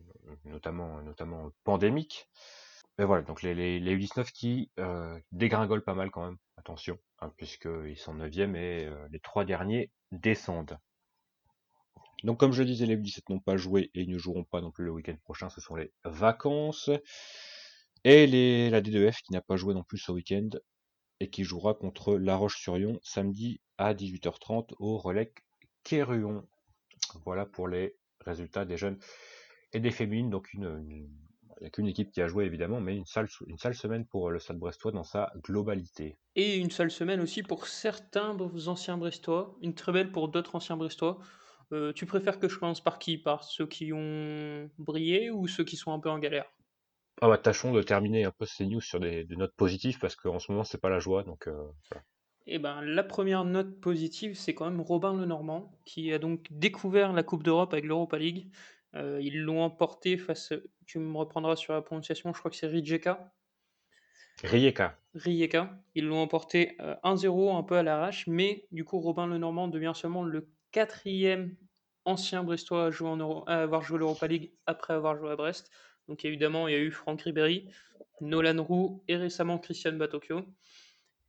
notamment 0.44 1.02
notamment 1.02 1.50
pandémiques. 1.64 2.28
Mais 2.98 3.04
voilà 3.04 3.22
donc 3.22 3.42
les, 3.42 3.54
les, 3.54 3.78
les 3.78 3.96
U19 3.96 4.30
qui 4.32 4.70
euh, 4.78 5.18
dégringolent 5.32 5.84
pas 5.84 5.94
mal 5.94 6.10
quand 6.10 6.24
même 6.24 6.38
attention 6.56 6.98
hein, 7.20 7.32
puisqu'ils 7.36 7.98
sont 7.98 8.14
9e 8.14 8.54
et 8.54 8.86
euh, 8.86 9.08
les 9.10 9.20
trois 9.20 9.44
derniers 9.44 9.90
descendent. 10.12 10.78
Donc 12.24 12.40
comme 12.40 12.52
je 12.52 12.62
le 12.62 12.68
disais 12.68 12.86
les 12.86 12.96
U17 12.96 13.22
n'ont 13.28 13.40
pas 13.40 13.56
joué 13.56 13.90
et 13.94 14.06
ne 14.06 14.18
joueront 14.18 14.44
pas 14.44 14.60
non 14.60 14.70
plus 14.70 14.84
le 14.84 14.92
week-end 14.92 15.16
prochain 15.24 15.48
ce 15.50 15.60
sont 15.60 15.74
les 15.74 15.92
vacances. 16.04 16.90
Et 18.04 18.26
les, 18.26 18.70
la 18.70 18.80
D2F 18.80 19.22
qui 19.22 19.32
n'a 19.32 19.40
pas 19.40 19.56
joué 19.56 19.74
non 19.74 19.82
plus 19.82 19.98
ce 19.98 20.12
week-end 20.12 20.50
et 21.18 21.28
qui 21.28 21.44
jouera 21.44 21.74
contre 21.74 22.16
La 22.16 22.36
Roche-sur-Yon 22.36 23.00
samedi 23.02 23.60
à 23.78 23.94
18h30 23.94 24.74
au 24.78 24.96
relais 24.96 25.32
Kéruon. 25.86 26.38
Voilà 27.26 27.46
pour 27.46 27.68
les 27.68 27.96
résultats 28.20 28.64
des 28.64 28.76
jeunes 28.76 28.98
et 29.72 29.80
des 29.80 29.92
féminines. 29.92 30.30
Donc 30.30 30.52
une, 30.54 30.64
une- 30.64 31.10
il 31.58 31.62
n'y 31.62 31.66
a 31.68 31.70
qu'une 31.70 31.88
équipe 31.88 32.12
qui 32.12 32.22
a 32.22 32.28
joué 32.28 32.44
évidemment, 32.46 32.80
mais 32.80 32.96
une 32.96 33.06
sale, 33.06 33.28
une 33.46 33.58
sale 33.58 33.74
semaine 33.74 34.06
pour 34.06 34.30
le 34.30 34.38
Stade 34.40 34.58
Brestois 34.58 34.92
dans 34.92 35.04
sa 35.04 35.32
globalité. 35.44 36.18
Et 36.36 36.56
une 36.58 36.70
seule 36.70 36.90
semaine 36.92 37.20
aussi 37.20 37.42
pour 37.42 37.66
certains 37.66 38.36
anciens 38.68 38.96
Brestois, 38.96 39.56
une 39.62 39.74
très 39.74 39.90
belle 39.92 40.12
pour 40.12 40.28
d'autres 40.28 40.54
anciens 40.54 40.76
Brestois. 40.76 41.18
Euh, 41.72 41.92
tu 41.92 42.06
préfères 42.06 42.38
que 42.38 42.48
je 42.48 42.58
commence 42.58 42.80
par 42.82 42.98
qui? 43.00 43.18
Par 43.18 43.42
ceux 43.42 43.66
qui 43.66 43.92
ont 43.92 44.70
brillé 44.78 45.30
ou 45.30 45.48
ceux 45.48 45.64
qui 45.64 45.76
sont 45.76 45.92
un 45.92 45.98
peu 45.98 46.10
en 46.10 46.18
galère? 46.20 46.52
Ah 47.20 47.28
bah, 47.28 47.36
tâchons 47.36 47.72
de 47.74 47.82
terminer 47.82 48.24
un 48.24 48.30
peu 48.30 48.46
ces 48.46 48.64
news 48.66 48.80
sur 48.80 49.00
des, 49.00 49.24
des 49.24 49.36
notes 49.36 49.54
positives 49.54 49.98
parce 49.98 50.16
qu'en 50.16 50.38
ce 50.38 50.50
moment 50.50 50.64
c'est 50.64 50.80
pas 50.80 50.88
la 50.88 50.98
joie. 50.98 51.24
Donc 51.24 51.46
euh, 51.46 51.70
voilà. 51.90 52.04
Eh 52.46 52.58
ben, 52.58 52.80
la 52.80 53.02
première 53.02 53.44
note 53.44 53.80
positive, 53.80 54.36
c'est 54.36 54.54
quand 54.54 54.70
même 54.70 54.80
Robin 54.80 55.14
Lenormand, 55.14 55.72
qui 55.84 56.12
a 56.12 56.18
donc 56.18 56.46
découvert 56.50 57.12
la 57.12 57.22
Coupe 57.24 57.42
d'Europe 57.42 57.72
avec 57.72 57.84
l'Europa 57.84 58.18
League. 58.18 58.48
Euh, 58.94 59.18
ils 59.20 59.40
l'ont 59.42 59.62
emporté 59.62 60.16
face, 60.16 60.52
tu 60.86 60.98
me 60.98 61.16
reprendras 61.16 61.56
sur 61.56 61.72
la 61.72 61.82
prononciation, 61.82 62.32
je 62.32 62.38
crois 62.38 62.50
que 62.50 62.56
c'est 62.56 62.68
Rijeka. 62.68 63.32
Rijeka. 64.44 64.98
Rijeka. 65.14 65.78
Ils 65.94 66.06
l'ont 66.06 66.20
emporté 66.20 66.76
euh, 66.80 66.94
1-0 67.02 67.56
un 67.56 67.62
peu 67.62 67.76
à 67.76 67.82
l'arrache, 67.82 68.26
mais 68.26 68.66
du 68.70 68.84
coup 68.84 69.00
Robin 69.00 69.26
Lenormand 69.26 69.68
devient 69.68 69.92
seulement 69.94 70.22
le 70.22 70.48
quatrième 70.70 71.56
ancien 72.04 72.44
Brestois 72.44 72.86
à, 72.86 72.90
jouer 72.90 73.08
en 73.08 73.16
Euro- 73.16 73.44
à 73.48 73.62
avoir 73.62 73.82
joué 73.82 73.98
l'Europa 73.98 74.26
League 74.28 74.52
après 74.66 74.94
avoir 74.94 75.16
joué 75.16 75.30
à 75.30 75.36
Brest. 75.36 75.70
Donc 76.06 76.24
évidemment, 76.24 76.68
il 76.68 76.72
y 76.72 76.76
a 76.76 76.80
eu 76.80 76.92
Franck 76.92 77.22
Ribéry, 77.22 77.68
Nolan 78.20 78.62
Roux 78.62 79.02
et 79.08 79.16
récemment 79.16 79.58
Christian 79.58 79.94
Batocchio. 79.94 80.42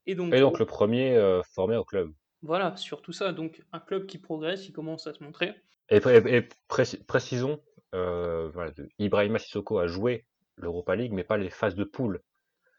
Et 0.07 0.15
donc, 0.15 0.33
Et 0.33 0.39
donc 0.39 0.57
le 0.59 0.65
premier 0.65 1.15
euh, 1.15 1.41
formé 1.53 1.75
au 1.75 1.83
club. 1.83 2.11
voilà, 2.41 2.75
surtout 2.77 3.11
ça. 3.11 3.33
Donc 3.33 3.61
un 3.73 3.79
club 3.79 4.05
qui 4.05 4.17
progresse, 4.17 4.61
qui 4.61 4.71
commence 4.71 5.05
à 5.07 5.13
se 5.13 5.23
montrer. 5.23 5.53
Et, 5.89 5.99
pré- 5.99 6.23
et 6.25 6.47
préci- 6.69 7.03
précisons, 7.05 7.61
euh, 7.93 8.49
voilà, 8.53 8.71
Ibrahima 8.99 9.39
Sissoko 9.39 9.79
a 9.79 9.87
joué 9.87 10.25
l'Europa 10.55 10.95
League, 10.95 11.13
mais 11.13 11.23
pas 11.23 11.37
les 11.37 11.49
phases 11.49 11.75
de 11.75 11.83
poule 11.83 12.21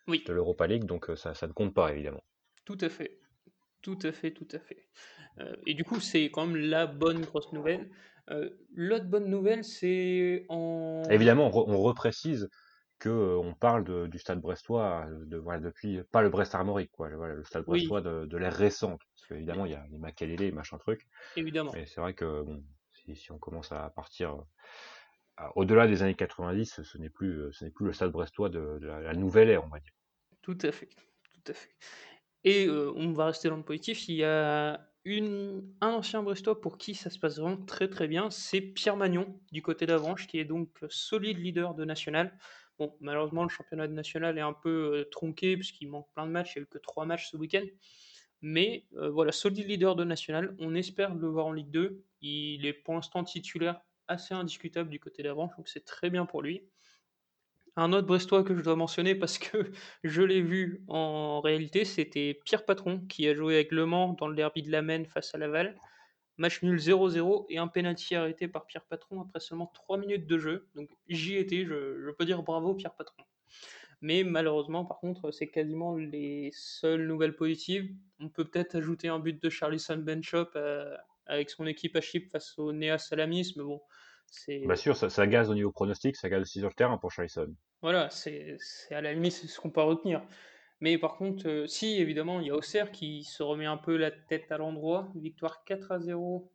Oui, 0.08 0.24
de 0.26 0.32
l'Europa 0.32 0.66
League, 0.66 0.84
donc 0.84 1.10
euh, 1.10 1.16
ça, 1.16 1.34
ça 1.34 1.46
ne 1.46 1.52
compte 1.52 1.74
pas 1.74 1.92
évidemment. 1.92 2.22
tout 2.64 2.78
à 2.80 2.88
fait. 2.88 3.18
Tout 3.82 3.98
à 4.02 4.12
fait, 4.12 4.32
tout 4.32 4.48
à 4.52 4.58
fait. 4.58 4.88
Euh, 5.40 5.54
et 5.66 5.74
du 5.74 5.84
coup, 5.84 6.00
c'est 6.00 6.30
quand 6.30 6.46
même 6.46 6.56
la 6.56 6.86
bonne 6.86 7.20
grosse 7.24 7.52
nouvelle. 7.52 7.90
Euh, 8.30 8.50
L'autre 8.74 9.06
bonne 9.06 9.28
nouvelle, 9.30 9.64
c'est 9.64 10.44
en... 10.48 11.02
Évidemment, 11.10 11.46
on, 11.46 11.50
re- 11.50 11.64
on 11.68 11.78
reprécise 11.82 12.48
que 12.98 13.08
euh, 13.08 13.36
on 13.38 13.54
parle 13.54 13.84
de- 13.84 14.06
du 14.06 14.18
stade 14.18 14.40
brestois 14.40 15.06
de, 15.26 15.36
voilà, 15.36 15.60
depuis, 15.60 16.02
pas 16.10 16.22
le 16.22 16.30
Brest 16.30 16.54
Armorique, 16.54 16.90
quoi, 16.92 17.08
voilà, 17.16 17.34
le 17.34 17.44
stade 17.44 17.64
Oui. 17.66 17.80
brestois 17.80 18.00
de, 18.00 18.26
de 18.26 18.36
l'ère 18.36 18.54
récente. 18.54 19.00
Parce 19.14 19.28
qu'évidemment, 19.28 19.66
il 19.66 19.72
y 19.72 19.74
a 19.74 19.84
les 19.90 19.98
Makalélé, 19.98 20.52
machin 20.52 20.78
truc. 20.78 21.06
Évidemment. 21.36 21.72
Mais 21.74 21.86
c'est 21.86 22.00
vrai 22.00 22.14
que 22.14 22.42
bon, 22.42 22.64
si, 22.92 23.16
si 23.16 23.32
on 23.32 23.38
commence 23.38 23.72
à 23.72 23.90
partir 23.90 24.36
au-delà 25.54 25.86
des 25.86 26.02
années 26.02 26.14
90, 26.14 26.82
ce 26.82 26.98
n'est 26.98 27.10
plus, 27.10 27.52
ce 27.52 27.64
n'est 27.64 27.70
plus 27.70 27.86
le 27.86 27.92
stade 27.92 28.10
brestois 28.12 28.48
de, 28.48 28.78
de 28.80 28.86
la, 28.86 29.00
la 29.00 29.14
nouvelle 29.14 29.50
ère, 29.50 29.64
on 29.64 29.68
va 29.68 29.78
dire. 29.80 29.92
Tout 30.42 30.58
à 30.62 30.72
fait, 30.72 30.88
tout 31.32 31.52
à 31.52 31.54
fait. 31.54 31.70
Et 32.44 32.66
euh, 32.66 32.92
on 32.96 33.12
va 33.12 33.26
rester 33.26 33.48
dans 33.48 33.56
le 33.56 33.64
positif. 33.64 34.08
Il 34.08 34.16
y 34.16 34.24
a 34.24 34.88
une, 35.04 35.74
un 35.80 35.90
ancien 35.90 36.22
Brestois 36.22 36.60
pour 36.60 36.78
qui 36.78 36.94
ça 36.94 37.10
se 37.10 37.18
passe 37.18 37.38
vraiment 37.38 37.64
très 37.64 37.88
très 37.88 38.08
bien. 38.08 38.30
C'est 38.30 38.60
Pierre 38.60 38.96
Magnon 38.96 39.40
du 39.52 39.62
côté 39.62 39.86
d'Avranches, 39.86 40.26
qui 40.26 40.38
est 40.38 40.44
donc 40.44 40.78
solide 40.88 41.38
leader 41.38 41.74
de 41.74 41.84
national. 41.84 42.38
Bon, 42.78 42.94
malheureusement, 43.00 43.42
le 43.42 43.48
championnat 43.48 43.88
de 43.88 43.92
national 43.92 44.38
est 44.38 44.42
un 44.42 44.52
peu 44.52 44.98
euh, 44.98 45.04
tronqué 45.10 45.56
puisqu'il 45.56 45.88
manque 45.88 46.08
plein 46.14 46.26
de 46.26 46.30
matchs. 46.30 46.54
Il 46.54 46.60
n'y 46.60 46.62
a 46.62 46.64
eu 46.64 46.66
que 46.66 46.78
trois 46.78 47.04
matchs 47.06 47.30
ce 47.30 47.36
week-end. 47.36 47.64
Mais 48.40 48.86
euh, 48.96 49.10
voilà, 49.10 49.32
solide 49.32 49.66
leader 49.66 49.96
de 49.96 50.04
national. 50.04 50.54
On 50.60 50.74
espère 50.74 51.14
le 51.14 51.26
voir 51.26 51.46
en 51.46 51.52
Ligue 51.52 51.70
2. 51.70 52.04
Il 52.20 52.66
est 52.66 52.72
pour 52.72 52.94
l'instant 52.94 53.24
titulaire 53.24 53.80
assez 54.06 54.34
indiscutable 54.34 54.90
du 54.90 54.98
côté 55.00 55.22
d'Avranches, 55.22 55.56
donc 55.56 55.68
c'est 55.68 55.84
très 55.84 56.10
bien 56.10 56.24
pour 56.24 56.42
lui. 56.42 56.62
Un 57.76 57.92
autre 57.92 58.06
Brestois 58.06 58.42
que 58.42 58.56
je 58.56 58.62
dois 58.62 58.74
mentionner 58.74 59.14
parce 59.14 59.38
que 59.38 59.70
je 60.04 60.22
l'ai 60.22 60.40
vu 60.40 60.82
en 60.88 61.40
réalité, 61.40 61.84
c'était 61.84 62.40
Pierre 62.44 62.64
Patron 62.64 63.00
qui 63.08 63.28
a 63.28 63.34
joué 63.34 63.54
avec 63.54 63.70
Le 63.70 63.86
Mans 63.86 64.14
dans 64.14 64.28
le 64.28 64.34
derby 64.34 64.62
de 64.62 64.72
la 64.72 64.82
Maine 64.82 65.06
face 65.06 65.34
à 65.34 65.38
Laval. 65.38 65.76
Match 66.38 66.62
nul 66.62 66.78
0-0 66.78 67.46
et 67.48 67.58
un 67.58 67.68
penalty 67.68 68.14
arrêté 68.14 68.48
par 68.48 68.66
Pierre 68.66 68.84
Patron 68.84 69.20
après 69.20 69.40
seulement 69.40 69.66
3 69.74 69.98
minutes 69.98 70.26
de 70.26 70.38
jeu. 70.38 70.68
Donc 70.74 70.88
j'y 71.08 71.36
étais, 71.36 71.64
je, 71.64 72.00
je 72.00 72.10
peux 72.10 72.24
dire 72.24 72.42
bravo 72.42 72.74
Pierre 72.74 72.94
Patron. 72.94 73.24
Mais 74.00 74.22
malheureusement, 74.22 74.84
par 74.84 74.98
contre, 75.00 75.32
c'est 75.32 75.48
quasiment 75.48 75.96
les 75.96 76.50
seules 76.54 77.06
nouvelles 77.06 77.34
positives. 77.34 77.92
On 78.20 78.28
peut 78.28 78.44
peut-être 78.44 78.76
ajouter 78.76 79.08
un 79.08 79.18
but 79.18 79.42
de 79.42 79.50
Charlison 79.50 79.96
Benchop 79.96 80.50
euh, 80.54 80.96
avec 81.26 81.50
son 81.50 81.66
équipe 81.66 81.96
à 81.96 82.00
Chypre 82.00 82.30
face 82.30 82.56
au 82.58 82.72
Néa 82.72 82.98
Salamis, 82.98 83.54
mais 83.56 83.64
bon, 83.64 83.80
c'est 84.26 84.58
Bien 84.58 84.76
sûr, 84.76 84.96
ça, 84.96 85.10
ça 85.10 85.26
gaze 85.26 85.50
au 85.50 85.54
niveau 85.54 85.72
pronostic, 85.72 86.16
ça 86.16 86.28
gaze 86.28 86.42
aussi 86.42 86.60
sur 86.60 86.68
le 86.68 86.74
terrain 86.74 86.98
pour 86.98 87.10
Charlison. 87.10 87.52
voilà, 87.82 88.08
c'est 88.10 88.56
à 88.90 89.00
la 89.00 89.12
limite 89.12 89.32
ce 89.32 89.60
qu'on 89.60 89.70
peut 89.70 89.82
retenir. 89.82 90.22
Mais 90.80 90.96
par 90.98 91.16
contre, 91.16 91.48
euh, 91.48 91.66
si 91.66 91.96
évidemment, 91.96 92.40
il 92.40 92.46
y 92.46 92.50
a 92.50 92.54
Auxerre 92.54 92.92
qui 92.92 93.24
se 93.24 93.42
remet 93.42 93.66
un 93.66 93.76
peu 93.76 93.96
la 93.96 94.10
tête 94.10 94.50
à 94.52 94.58
l'endroit. 94.58 95.10
Victoire 95.16 95.64
4 95.64 95.92
à 95.92 95.98
0 95.98 96.52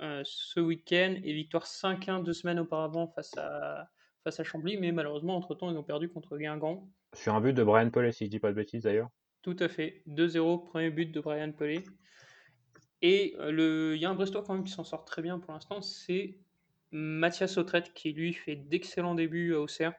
euh, 0.00 0.22
ce 0.24 0.60
week-end 0.60 1.16
et 1.22 1.32
victoire 1.32 1.66
5-1 1.66 2.22
deux 2.22 2.32
semaines 2.32 2.60
auparavant 2.60 3.08
face 3.08 3.36
à, 3.36 3.90
face 4.24 4.40
à 4.40 4.44
Chambly. 4.44 4.78
Mais 4.78 4.92
malheureusement, 4.92 5.36
entre-temps, 5.36 5.70
ils 5.70 5.76
ont 5.76 5.84
perdu 5.84 6.08
contre 6.08 6.38
Guingamp. 6.38 6.88
Sur 7.14 7.34
un 7.34 7.40
but 7.40 7.52
de 7.52 7.62
Brian 7.62 7.90
Pellet, 7.90 8.12
si 8.12 8.26
je 8.26 8.30
dis 8.30 8.38
pas 8.38 8.50
de 8.50 8.56
bêtises 8.56 8.84
d'ailleurs. 8.84 9.10
Tout 9.42 9.56
à 9.60 9.68
fait. 9.68 10.02
2-0, 10.08 10.64
premier 10.68 10.90
but 10.90 11.12
de 11.12 11.20
Brian 11.20 11.52
Pelé. 11.52 11.84
Et 13.02 13.34
euh, 13.38 13.50
le... 13.50 13.96
il 13.96 14.00
y 14.00 14.06
a 14.06 14.10
un 14.10 14.14
Brestois 14.14 14.42
quand 14.42 14.54
même 14.54 14.64
qui 14.64 14.72
s'en 14.72 14.84
sort 14.84 15.04
très 15.04 15.22
bien 15.22 15.38
pour 15.38 15.52
l'instant, 15.52 15.82
c'est 15.82 16.38
Mathias 16.90 17.58
Autrette 17.58 17.92
qui 17.92 18.12
lui 18.12 18.32
fait 18.32 18.56
d'excellents 18.56 19.14
débuts 19.14 19.54
à 19.54 19.60
Auxerre. 19.60 19.94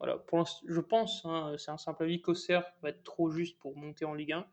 Voilà, 0.00 0.22
je 0.66 0.80
pense, 0.80 1.24
hein, 1.24 1.54
c'est 1.56 1.70
un 1.70 1.78
simple 1.78 2.02
avis 2.02 2.20
qu'Auxerre 2.20 2.64
va 2.82 2.90
être 2.90 3.02
trop 3.04 3.30
juste 3.30 3.58
pour 3.58 3.76
monter 3.76 4.04
en 4.04 4.14
Ligue 4.14 4.32
1. 4.32 4.46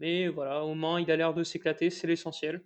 Mais 0.00 0.28
voilà, 0.28 0.64
au 0.64 0.74
Mans, 0.74 0.98
il 0.98 1.10
a 1.10 1.16
l'air 1.16 1.34
de 1.34 1.44
s'éclater, 1.44 1.90
c'est 1.90 2.06
l'essentiel. 2.06 2.62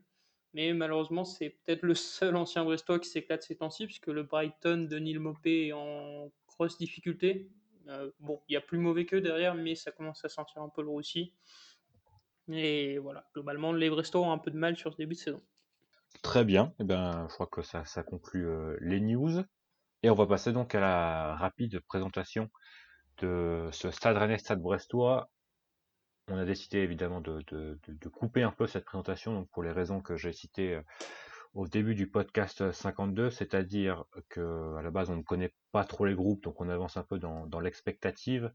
Mais 0.55 0.73
malheureusement, 0.75 1.25
c'est 1.25 1.51
peut-être 1.51 1.83
le 1.83 1.95
seul 1.95 2.37
ancien 2.37 2.65
Brestois 2.65 2.99
qui 2.99 3.09
s'éclate 3.09 3.43
ces 3.43 3.57
temps-ci, 3.57 3.87
puisque 3.87 4.09
le 4.09 4.23
Brighton 4.23 4.87
de 4.89 4.99
Neil 4.99 5.19
Mopé 5.19 5.69
est 5.69 5.73
en 5.73 6.31
grosse 6.47 6.77
difficulté. 6.77 7.51
Euh, 7.89 8.11
bon, 8.21 8.41
il 8.49 8.53
y 8.53 8.57
a 8.57 8.61
plus 8.61 8.79
mauvais 8.79 9.07
qu'eux 9.07 9.21
derrière, 9.21 9.55
mais 9.55 9.75
ça 9.75 9.91
commence 9.91 10.25
à 10.25 10.29
sentir 10.29 10.63
un 10.63 10.69
peu 10.69 10.83
le 10.83 10.89
roussi. 10.89 11.33
Et 12.49 12.99
voilà, 12.99 13.27
globalement, 13.35 13.73
les 13.73 13.89
Brestois 13.89 14.21
ont 14.21 14.33
un 14.33 14.39
peu 14.39 14.51
de 14.51 14.59
mal 14.59 14.77
sur 14.77 14.93
ce 14.93 14.99
début 14.99 15.15
de 15.15 15.21
saison. 15.21 15.43
Très 16.23 16.45
bien, 16.45 16.75
eh 16.79 16.85
ben, 16.85 17.27
je 17.29 17.35
crois 17.35 17.47
que 17.47 17.63
ça, 17.63 17.85
ça 17.87 18.03
conclut 18.03 18.47
euh, 18.47 18.77
les 18.81 19.01
news. 19.01 19.43
Et 20.03 20.11
on 20.11 20.15
va 20.15 20.27
passer 20.27 20.53
donc 20.53 20.75
à 20.75 20.81
la 20.81 21.37
rapide 21.37 21.79
présentation 21.81 22.51
de 23.19 23.69
ce 23.71 23.91
Stade 23.93 24.17
Rennais 24.17 24.39
Stade 24.39 24.61
Brestois. 24.61 25.31
On 26.29 26.37
a 26.39 26.45
décidé 26.45 26.79
évidemment 26.79 27.21
de, 27.21 27.79
couper 28.13 28.43
un 28.43 28.51
peu 28.51 28.67
cette 28.67 28.85
présentation 28.85 29.33
donc 29.33 29.49
pour 29.51 29.63
les 29.63 29.71
raisons 29.71 30.01
que 30.01 30.17
j'ai 30.17 30.33
citées 30.33 30.75
euh, 30.75 30.83
au 31.55 31.69
début 31.69 31.95
du 31.95 32.09
podcast 32.09 32.73
52, 32.73 33.31
c'est-à-dire 33.31 34.05
que 34.29 34.75
à 34.77 34.83
la 34.83 34.91
base 34.91 35.11
on 35.11 35.17
ne 35.17 35.23
connaît 35.23 35.53
pas 35.71 35.85
trop 35.85 36.05
les 36.05 36.15
groupes, 36.15 36.43
donc 36.43 36.61
on 36.61 36.69
avance 36.69 36.97
un 36.97 37.05
peu 37.05 37.19
dans, 37.19 37.61
l'expectative 37.61 38.53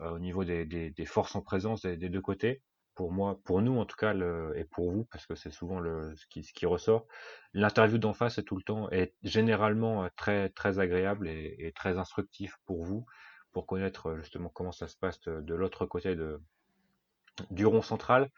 euh, 0.00 0.10
au 0.10 0.18
niveau 0.18 0.44
des, 0.44 0.92
forces 1.06 1.34
en 1.34 1.40
présence 1.40 1.82
des 1.82 2.08
deux 2.08 2.20
côtés. 2.20 2.62
Pour 2.98 3.12
moi, 3.12 3.38
pour 3.44 3.62
nous 3.62 3.78
en 3.78 3.84
tout 3.86 3.96
cas, 3.96 4.12
le- 4.12 4.52
et 4.56 4.64
pour 4.64 4.90
vous, 4.90 5.04
parce 5.04 5.24
que 5.24 5.36
c'est 5.36 5.52
souvent 5.52 5.78
le, 5.78 6.16
ce, 6.16 6.26
qui, 6.26 6.66
ressort, 6.66 7.06
l'interview 7.54 7.96
d'en 7.96 8.12
face 8.12 8.38
est 8.38 8.42
tout 8.42 8.56
le 8.56 8.64
temps, 8.64 8.90
est 8.90 9.14
généralement 9.22 10.02
euh, 10.02 10.08
très 10.16 10.48
très 10.48 10.80
agréable 10.80 11.28
et, 11.28 11.72
très 11.76 11.96
instructif 11.96 12.56
pour 12.66 12.84
vous, 12.84 13.06
pour 13.52 13.68
connaître 13.68 14.08
euh, 14.08 14.18
justement 14.18 14.48
comment 14.48 14.72
ça 14.72 14.88
se 14.88 14.96
passe 14.96 15.20
de, 15.20 15.54
l'autre 15.54 15.86
côté 15.86 16.16
de, 16.16 16.40
du 17.52 17.66
rond 17.66 17.82
central. 17.82 18.32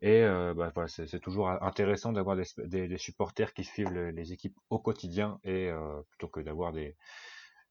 Et 0.00 0.22
euh, 0.24 0.54
bah, 0.54 0.72
voilà, 0.74 0.88
c'est 0.88 1.20
toujours 1.20 1.50
intéressant 1.62 2.12
d'avoir 2.12 2.34
des, 2.34 2.96
supporters 2.96 3.52
qui 3.52 3.64
suivent 3.64 3.92
le- 3.92 4.10
les 4.10 4.32
équipes 4.32 4.56
au 4.70 4.78
quotidien 4.78 5.38
et 5.44 5.70
plutôt 6.08 6.28
que 6.28 6.40
d'avoir 6.40 6.72
des, 6.72 6.96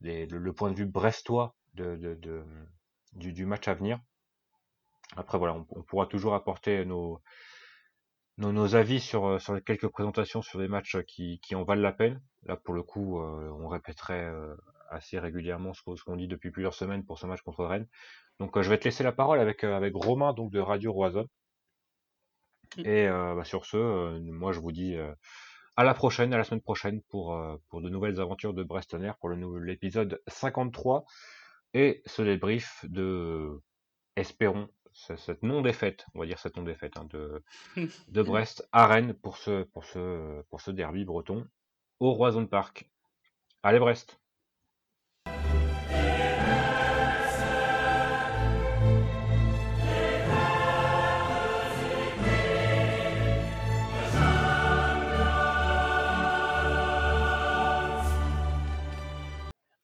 des- 0.02 0.28
le, 0.28 0.54
point 0.54 0.70
de 0.70 0.76
vue 0.76 0.86
brestois 0.86 1.56
de, 1.74 1.96
de- 1.96 2.46
du 3.14 3.48
match 3.48 3.68
à 3.68 3.74
venir. 3.74 4.00
Après 5.16 5.38
voilà, 5.38 5.56
on, 5.56 5.66
on 5.72 5.84
pourra 5.84 6.06
toujours 6.06 6.34
apporter 6.36 6.86
nos, 6.86 7.22
nos, 8.38 8.52
nos 8.52 8.76
avis 8.76 9.00
sur, 9.00 9.26
euh, 9.26 9.40
sur 9.40 9.54
les 9.54 9.62
quelques 9.62 9.88
présentations 9.88 10.42
sur 10.42 10.60
des 10.60 10.68
matchs 10.68 10.98
qui, 11.08 11.40
qui 11.42 11.56
en 11.56 11.64
valent 11.64 11.82
la 11.82 11.94
peine. 11.94 12.22
Là 12.44 12.56
pour 12.58 12.74
le 12.74 12.84
coup, 12.84 13.20
euh, 13.20 13.50
on 13.60 13.68
répéterait 13.68 14.26
euh, 14.26 14.56
assez 14.90 15.20
régulièrement 15.20 15.74
ce 15.74 15.82
qu'on 15.82 15.96
ce 15.96 16.04
qu'on 16.04 16.16
dit 16.16 16.28
depuis 16.28 16.52
plusieurs 16.52 16.74
semaines 16.74 17.06
pour 17.06 17.20
ce 17.20 17.26
match 17.26 17.42
contre 17.42 17.66
Rennes. 17.66 17.88
Donc 18.40 18.58
euh, 18.58 18.62
je 18.62 18.70
vais 18.70 18.78
te 18.78 18.86
laisser 18.86 19.04
la 19.04 19.12
parole 19.12 19.40
avec, 19.40 19.64
euh, 19.64 19.76
avec 19.76 19.94
Romain 19.96 20.34
donc 20.34 20.52
de 20.52 20.60
Radio 20.60 20.92
Roison. 20.94 21.28
Et 22.80 23.08
euh, 23.08 23.34
bah, 23.36 23.44
sur 23.46 23.66
ce, 23.66 23.78
euh, 23.78 24.20
moi 24.22 24.52
je 24.52 24.60
vous 24.60 24.72
dis 24.72 24.96
euh, 24.96 25.14
à 25.78 25.84
la 25.84 25.94
prochaine, 25.94 26.34
à 26.34 26.38
la 26.38 26.44
semaine 26.44 26.62
prochaine 26.62 27.02
pour, 27.10 27.34
euh, 27.34 27.56
pour 27.70 27.82
de 27.82 27.90
nouvelles 27.90 28.20
aventures 28.20 28.54
de 28.54 28.64
Brestonner 28.64 29.14
pour 29.20 29.30
l'épisode 29.30 30.22
53 30.28 31.06
et 31.74 32.02
ce 32.06 32.22
débrief 32.22 32.84
de, 32.88 33.62
espérons, 34.16 34.70
cette 34.98 35.44
non-défaite, 35.44 36.06
on 36.16 36.20
va 36.20 36.26
dire 36.26 36.40
cette 36.40 36.58
non-défaite 36.58 36.98
hein, 36.98 37.08
de, 37.12 37.44
de 38.08 38.22
Brest 38.24 38.68
à 38.72 38.88
Rennes 38.88 39.14
pour 39.14 39.38
ce, 39.38 39.64
pour 39.64 39.86
ce, 39.86 40.42
pour 40.50 40.60
ce 40.60 40.72
derby 40.72 41.06
breton 41.06 41.48
au 42.00 42.14
Roison 42.14 42.46
Park. 42.48 42.90
Allez 43.64 43.80
Brest 43.80 44.20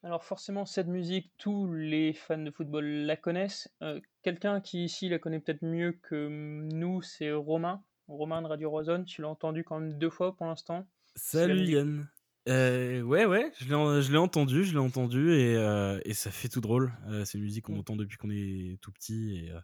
Alors 0.04 0.24
forcément, 0.24 0.66
cette 0.66 0.88
musique, 0.88 1.32
tous 1.38 1.72
les 1.74 2.14
fans 2.14 2.38
de 2.38 2.52
football 2.52 2.86
la 2.86 3.16
connaissent. 3.16 3.74
Euh, 3.82 4.00
Quelqu'un 4.24 4.62
qui 4.62 4.86
ici 4.86 5.10
la 5.10 5.20
connaît 5.20 5.40
peut-être 5.42 5.64
mieux 5.64 5.92
que 6.02 6.28
nous, 6.74 7.02
c'est 7.02 7.32
Romain. 7.32 7.84
Romain 8.08 8.42
de 8.42 8.48
Radio 8.48 8.70
Roison, 8.70 9.04
tu 9.04 9.22
l'as 9.22 9.28
entendu 9.28 9.64
quand 9.64 9.80
même 9.80 9.98
deux 9.98 10.10
fois 10.10 10.36
pour 10.36 10.46
l'instant. 10.46 10.88
Salut. 11.16 11.66
Yann. 11.70 12.10
Euh, 12.50 13.02
ouais, 13.02 13.26
ouais, 13.26 13.52
je 13.60 13.68
l'ai 14.12 14.18
entendu, 14.18 14.64
je 14.66 14.74
l'ai 14.74 14.80
entendu 14.80 15.32
et, 15.34 15.56
euh, 15.56 16.00
et 16.04 16.14
ça 16.14 16.30
fait 16.32 16.50
tout 16.50 16.60
drôle. 16.60 16.92
Euh, 17.08 17.24
c'est 17.24 17.38
une 17.38 17.44
musique 17.46 17.66
qu'on 17.66 17.76
Mm. 17.76 17.80
entend 17.80 17.96
depuis 17.96 18.18
qu'on 18.18 18.30
est 18.32 18.78
tout 18.82 18.92
petit 18.92 19.46
et, 19.46 19.52
euh, 19.52 19.60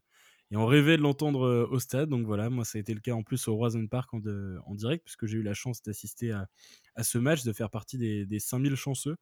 et 0.51 0.55
on 0.55 0.65
rêvait 0.65 0.95
de 0.95 1.01
l'entendre 1.01 1.45
euh, 1.45 1.67
au 1.69 1.79
stade. 1.79 2.07
Donc 2.09 2.25
voilà, 2.25 2.49
moi 2.49 2.63
ça 2.63 2.77
a 2.77 2.79
été 2.81 2.93
le 2.93 3.01
cas 3.01 3.11
en 3.13 3.23
plus 3.23 3.49
au 3.49 3.55
Roison 3.55 3.85
Park 3.87 4.13
en, 4.13 4.19
de- 4.19 4.59
en 4.65 4.75
direct 4.75 5.03
puisque 5.03 5.25
j'ai 5.25 5.37
eu 5.39 5.43
la 5.43 5.53
chance 5.53 5.81
d'assister 5.83 6.31
à, 6.31 6.47
à 6.95 7.03
ce 7.03 7.17
match, 7.17 7.43
de 7.43 7.51
faire 7.51 7.69
partie 7.69 7.97
des, 7.97 8.25
des 8.25 8.39
5000 8.39 8.75
chanceux 8.75 9.17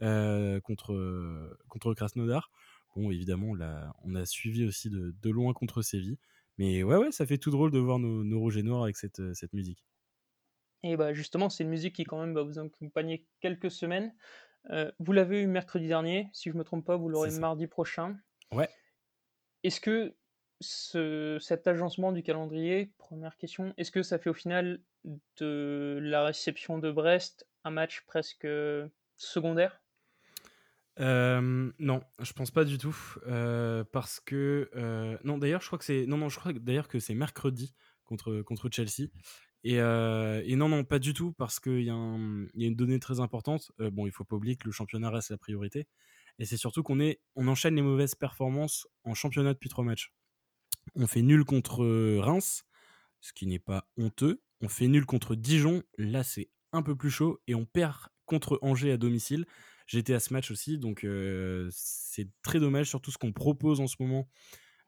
contre, 0.00 1.56
contre 1.68 1.94
Krasnodar. 1.94 2.50
Bon, 2.96 3.10
évidemment, 3.10 3.48
on, 3.50 3.54
l'a- 3.54 3.94
on 4.04 4.14
a 4.14 4.26
suivi 4.26 4.64
aussi 4.64 4.90
de, 4.90 5.14
de 5.20 5.30
loin 5.30 5.52
contre 5.52 5.82
Séville. 5.82 6.18
Mais 6.58 6.82
ouais, 6.82 6.96
ouais, 6.96 7.12
ça 7.12 7.26
fait 7.26 7.38
tout 7.38 7.50
drôle 7.50 7.70
de 7.72 7.78
voir 7.78 7.98
nos, 7.98 8.22
nos 8.24 8.38
rouges 8.40 8.56
et 8.56 8.62
noirs 8.62 8.84
avec 8.84 8.96
cette, 8.96 9.20
euh, 9.20 9.34
cette 9.34 9.52
musique. 9.52 9.84
Et 10.84 10.96
bah 10.96 11.12
justement, 11.14 11.50
c'est 11.50 11.64
une 11.64 11.70
musique 11.70 11.96
qui 11.96 12.04
quand 12.04 12.20
même 12.20 12.34
va 12.34 12.42
vous 12.42 12.58
accompagner 12.60 13.26
quelques 13.40 13.70
semaines. 13.72 14.14
Euh, 14.70 14.92
vous 14.98 15.12
l'avez 15.12 15.42
eu 15.42 15.46
mercredi 15.46 15.88
dernier, 15.88 16.28
si 16.32 16.50
je 16.50 16.56
me 16.56 16.64
trompe 16.64 16.86
pas, 16.86 16.96
vous 16.96 17.08
l'aurez 17.08 17.30
mardi 17.32 17.66
prochain. 17.68 18.18
Ouais. 18.52 18.68
Est-ce 19.62 19.80
que 19.80 20.16
ce, 20.60 21.38
cet 21.40 21.66
agencement 21.66 22.12
du 22.12 22.22
calendrier, 22.22 22.92
première 22.98 23.36
question, 23.36 23.74
est-ce 23.76 23.90
que 23.90 24.02
ça 24.02 24.18
fait 24.18 24.30
au 24.30 24.34
final 24.34 24.82
de 25.38 25.98
la 26.02 26.24
réception 26.24 26.78
de 26.78 26.90
Brest 26.90 27.48
un 27.64 27.70
match 27.70 28.02
presque 28.06 28.46
secondaire? 29.16 29.83
Euh, 31.00 31.72
non, 31.78 32.02
je 32.20 32.32
pense 32.32 32.50
pas 32.50 32.64
du 32.64 32.78
tout. 32.78 32.96
euh, 33.26 33.84
parce 33.84 34.20
que. 34.20 34.70
euh, 34.76 35.18
non, 35.24 35.38
d'ailleurs, 35.38 35.60
je 35.60 35.66
crois 35.66 35.78
que 35.78 35.84
c'est. 35.84 37.14
Mercredi 37.14 37.74
contre, 38.04 38.68
Chelsea. 38.70 39.08
Et, 39.64 39.78
non, 40.56 40.68
non, 40.68 40.84
pas 40.84 40.98
du 40.98 41.14
tout, 41.14 41.32
parce 41.32 41.58
qu'il 41.58 41.80
y, 41.80 41.86
y 41.86 41.90
a 41.90 41.92
une 41.94 42.76
donnée 42.76 43.00
très 43.00 43.20
importante. 43.20 43.72
Bon, 43.78 44.06
il 44.06 44.12
faut 44.12 44.24
pas 44.24 44.36
oublier 44.36 44.56
que 44.56 44.66
le 44.66 44.72
championnat 44.72 45.10
reste 45.10 45.30
la 45.30 45.38
priorité. 45.38 45.86
Et 46.38 46.44
c'est 46.44 46.56
surtout 46.56 46.82
qu'on 46.82 46.98
on 47.36 47.48
enchaîne 47.48 47.76
les 47.76 47.82
mauvaises 47.82 48.14
performances 48.14 48.86
en 49.04 49.14
championnat 49.14 49.54
depuis 49.54 49.68
trois 49.68 49.84
matchs. 49.84 50.12
On 50.96 51.06
fait 51.06 51.22
nul 51.22 51.44
contre 51.44 51.84
Reims, 52.18 52.64
ce 53.20 53.32
qui 53.32 53.46
n'est 53.46 53.58
pas 53.58 53.88
honteux. 53.96 54.42
On 54.60 54.68
fait 54.68 54.88
nul 54.88 55.06
contre 55.06 55.34
Dijon, 55.34 55.82
là 55.98 56.22
c'est 56.24 56.50
un 56.72 56.82
peu 56.82 56.96
plus 56.96 57.10
chaud. 57.10 57.40
Et 57.46 57.54
on 57.54 57.64
perd 57.64 57.96
contre 58.26 58.58
Angers 58.62 58.92
à 58.92 58.96
domicile. 58.96 59.46
J'étais 59.86 60.14
à 60.14 60.20
ce 60.20 60.32
match 60.32 60.50
aussi, 60.50 60.78
donc 60.78 61.06
c'est 61.70 62.28
très 62.42 62.60
dommage, 62.60 62.88
surtout 62.88 63.10
ce 63.10 63.18
qu'on 63.18 63.32
propose 63.32 63.80
en 63.80 63.86
ce 63.86 63.96
moment. 64.00 64.28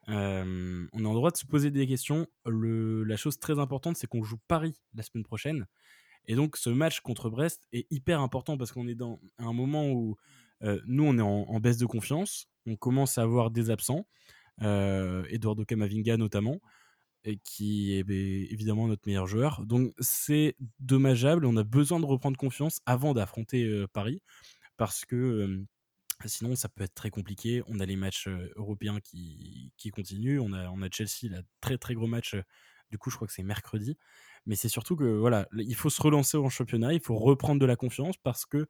On 0.08 0.14
a 0.14 0.84
le 0.94 1.14
droit 1.14 1.30
de 1.30 1.36
se 1.36 1.46
poser 1.46 1.70
des 1.70 1.86
questions. 1.86 2.26
La 2.44 3.16
chose 3.16 3.38
très 3.38 3.58
importante, 3.58 3.96
c'est 3.96 4.06
qu'on 4.06 4.22
joue 4.22 4.38
Paris 4.48 4.80
la 4.94 5.02
semaine 5.02 5.24
prochaine. 5.24 5.66
Et 6.26 6.34
donc 6.34 6.56
ce 6.56 6.70
match 6.70 7.00
contre 7.00 7.30
Brest 7.30 7.62
est 7.72 7.86
hyper 7.90 8.20
important 8.20 8.56
parce 8.56 8.72
qu'on 8.72 8.88
est 8.88 8.94
dans 8.94 9.20
un 9.38 9.52
moment 9.52 9.88
où 9.90 10.16
nous, 10.86 11.04
on 11.04 11.18
est 11.18 11.22
en, 11.22 11.60
baisse 11.60 11.78
de 11.78 11.86
confiance. 11.86 12.48
On 12.66 12.76
commence 12.76 13.18
à 13.18 13.22
avoir 13.22 13.50
des 13.50 13.70
absents. 13.70 14.06
Eduardo 14.60 15.64
Camavinga 15.64 16.16
notamment, 16.16 16.60
qui 17.44 17.94
est 17.94 18.02
bé- 18.04 18.48
évidemment 18.50 18.88
notre 18.88 19.02
meilleur 19.06 19.26
joueur. 19.26 19.64
Donc 19.66 19.92
c'est 19.98 20.56
dommageable. 20.80 21.44
On 21.44 21.56
a 21.56 21.64
besoin 21.64 22.00
de 22.00 22.06
reprendre 22.06 22.38
confiance 22.38 22.80
avant 22.86 23.12
d'affronter 23.12 23.84
Paris 23.92 24.22
parce 24.76 25.04
que 25.04 25.64
sinon 26.25 26.56
ça 26.56 26.68
peut 26.68 26.85
être 26.85 26.95
très 26.95 27.11
compliqué. 27.11 27.62
On 27.68 27.80
a 27.80 27.87
les 27.87 27.97
matchs 27.97 28.28
européens 28.56 29.00
qui, 29.00 29.73
qui 29.76 29.90
continuent. 29.90 30.40
On 30.40 30.52
a, 30.52 30.68
on 30.71 30.83
a 30.83 30.88
Chelsea, 30.90 31.30
là, 31.30 31.42
très 31.61 31.78
très 31.78 31.95
gros 31.95 32.06
match. 32.06 32.37
Du 32.90 32.99
coup, 32.99 33.11
je 33.11 33.16
crois 33.16 33.26
que 33.26 33.35
c'est 33.35 33.42
mercredi. 33.42 33.97
Mais 34.47 34.54
c'est 34.56 34.68
surtout 34.68 34.95
que 34.97 35.04
voilà, 35.04 35.49
il 35.56 35.75
faut 35.75 35.90
se 35.90 36.00
relancer 36.00 36.37
en 36.37 36.49
championnat, 36.49 36.92
il 36.95 37.00
faut 37.00 37.16
reprendre 37.16 37.61
de 37.61 37.66
la 37.66 37.75
confiance 37.76 38.16
parce 38.23 38.47
que 38.47 38.68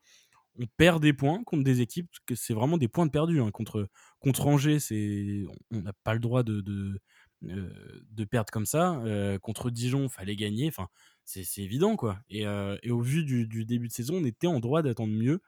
on 0.59 0.67
perd 0.79 1.03
des 1.03 1.13
points 1.13 1.45
contre 1.45 1.65
des 1.65 1.83
équipes 1.83 2.09
que 2.25 2.35
c'est 2.35 2.55
vraiment 2.55 2.79
des 2.79 2.89
points 2.89 3.05
de 3.07 3.11
perdus. 3.11 3.41
hein. 3.43 3.51
Contre, 3.51 3.89
contre 4.21 4.47
Angers, 4.47 4.79
c'est 4.81 5.45
on 5.71 5.83
n'a 5.83 5.93
pas 5.93 6.15
le 6.15 6.21
droit 6.21 6.43
de, 6.45 6.63
de, 6.63 6.99
de 7.43 8.25
perdre 8.25 8.51
comme 8.51 8.65
ça. 8.67 9.03
Contre 9.43 9.71
Dijon, 9.71 10.09
fallait 10.09 10.37
gagner. 10.37 10.69
Enfin, 10.69 10.89
c'est 11.25 11.59
évident 11.59 11.97
quoi. 11.97 12.21
Et, 12.31 12.45
et 12.83 12.91
au 12.91 13.01
vu 13.03 13.25
du, 13.25 13.47
début 13.67 13.89
de 13.89 13.93
saison, 13.93 14.15
on 14.17 14.25
était 14.25 14.47
en 14.47 14.61
droit 14.61 14.81
d'attendre 14.83 15.13
mieux 15.13 15.41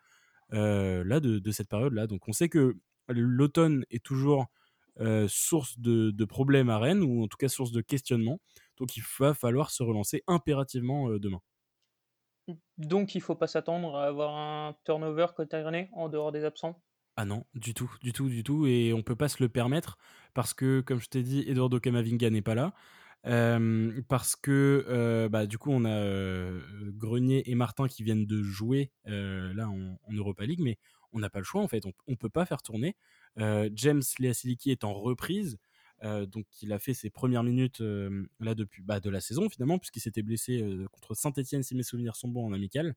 là 0.50 1.20
de, 1.20 1.38
de 1.38 1.50
cette 1.50 1.68
période 1.68 1.92
là. 1.92 2.06
Donc 2.06 2.28
on 2.28 2.32
sait 2.32 2.48
que 2.48 2.76
l'automne 3.08 3.84
est 3.90 4.04
toujours 4.04 4.46
euh, 5.00 5.26
source 5.28 5.78
de, 5.78 6.10
de 6.10 6.24
problèmes 6.24 6.70
à 6.70 6.78
Rennes 6.78 7.02
ou 7.02 7.22
en 7.22 7.28
tout 7.28 7.36
cas 7.36 7.48
source 7.48 7.70
de 7.70 7.80
questionnement. 7.80 8.40
Donc 8.78 8.96
il 8.96 9.02
va 9.20 9.32
falloir 9.32 9.70
se 9.70 9.82
relancer 9.82 10.22
impérativement 10.26 11.08
euh, 11.08 11.18
demain. 11.18 11.40
Donc 12.78 13.14
il 13.14 13.20
faut 13.20 13.36
pas 13.36 13.46
s'attendre 13.46 13.96
à 13.96 14.06
avoir 14.06 14.34
un 14.34 14.74
turnover 14.84 15.26
côté 15.36 15.56
Rennais 15.58 15.90
en 15.92 16.08
dehors 16.08 16.32
des 16.32 16.44
absents? 16.44 16.82
Ah 17.16 17.24
non, 17.24 17.44
du 17.54 17.74
tout, 17.74 17.92
du 18.00 18.12
tout, 18.12 18.28
du 18.28 18.42
tout. 18.42 18.66
Et 18.66 18.92
on 18.92 19.02
peut 19.02 19.16
pas 19.16 19.28
se 19.28 19.42
le 19.42 19.48
permettre 19.48 19.98
parce 20.34 20.54
que, 20.54 20.80
comme 20.80 21.00
je 21.00 21.08
t'ai 21.08 21.22
dit, 21.22 21.44
Eduardo 21.48 21.80
Camavinga 21.80 22.30
n'est 22.30 22.42
pas 22.42 22.54
là. 22.54 22.74
Parce 23.24 24.36
que 24.36 25.28
bah, 25.30 25.46
du 25.46 25.58
coup, 25.58 25.70
on 25.70 25.84
a 25.84 26.50
Grenier 26.92 27.50
et 27.50 27.54
Martin 27.54 27.88
qui 27.88 28.02
viennent 28.02 28.26
de 28.26 28.42
jouer 28.42 28.92
là 29.04 29.68
en, 29.68 29.98
Europa 30.10 30.44
League, 30.44 30.60
mais 30.60 30.78
on 31.12 31.20
n'a 31.20 31.30
pas 31.30 31.38
le 31.38 31.44
choix 31.44 31.62
en 31.62 31.68
fait. 31.68 31.86
On, 31.86 31.92
on 32.06 32.16
peut 32.16 32.30
pas 32.30 32.46
faire 32.46 32.62
tourner. 32.62 32.96
James 33.36 34.02
Leasiliki 34.18 34.70
est 34.70 34.84
en 34.84 34.94
reprise. 34.94 35.58
donc 36.02 36.46
il 36.62 36.72
a 36.72 36.78
fait 36.78 36.94
ses 36.94 37.10
premières 37.10 37.42
minutes 37.42 37.82
là 38.40 38.54
depuis 38.54 38.82
bah, 38.82 39.00
de 39.00 39.10
la 39.10 39.20
saison 39.20 39.48
finalement 39.48 39.78
puisqu'il 39.78 40.00
s'était 40.00 40.22
blessé 40.22 40.64
contre 40.92 41.14
Saint-Etienne 41.14 41.62
si 41.62 41.74
mes 41.74 41.82
souvenirs 41.82 42.16
sont 42.16 42.28
bons 42.28 42.46
en 42.46 42.52
amical 42.52 42.94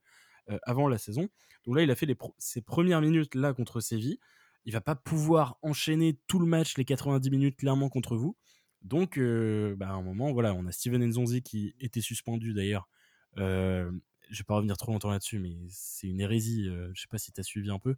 avant 0.64 0.88
la 0.88 0.98
saison 0.98 1.30
donc 1.66 1.76
là, 1.76 1.84
il 1.84 1.92
a 1.92 1.96
fait 1.96 2.08
ses 2.38 2.62
premières 2.62 3.02
minutes 3.02 3.36
là 3.36 3.54
contre 3.54 3.80
Séville. 3.82 4.20
Il 4.66 4.74
va 4.74 4.82
pas 4.82 4.96
pouvoir 4.96 5.58
enchaîner 5.62 6.20
tout 6.28 6.40
le 6.40 6.46
match, 6.46 6.78
les 6.78 6.86
90 6.86 7.30
minutes 7.30 7.58
clairement 7.58 7.90
contre 7.90 8.16
vous. 8.16 8.36
Donc, 8.82 9.18
euh, 9.18 9.76
bah, 9.76 9.90
à 9.90 9.94
un 9.94 10.02
moment, 10.02 10.32
voilà, 10.34 10.54
on 10.54 10.66
a 10.66 10.72
Steven 10.72 11.06
Nzonzi 11.06 11.42
qui 11.42 11.76
était 11.80 12.02
suspendu 12.02 12.54
d'ailleurs. 12.54 12.90
Euh, 13.38 13.92
je 14.30 14.40
vais 14.40 14.44
pas 14.46 14.56
revenir 14.56 14.78
trop 14.78 14.92
longtemps 14.92 15.12
là-dessus, 15.12 15.40
mais 15.40 15.56
c'est 15.70 16.08
une 16.08 16.20
hérésie. 16.22 16.68
euh, 16.68 16.90
je 16.94 17.02
sais 17.02 17.08
pas 17.08 17.18
si 17.18 17.32
tu 17.32 17.40
as 17.40 17.44
suivi 17.44 17.70
un 17.70 17.80
peu. 17.80 17.96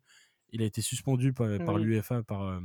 Il 0.51 0.61
a 0.61 0.65
été 0.65 0.81
suspendu 0.81 1.33
par, 1.33 1.47
par 1.63 1.75
Oui. 1.75 1.83
l'UEFA, 1.83 2.23
par, 2.23 2.61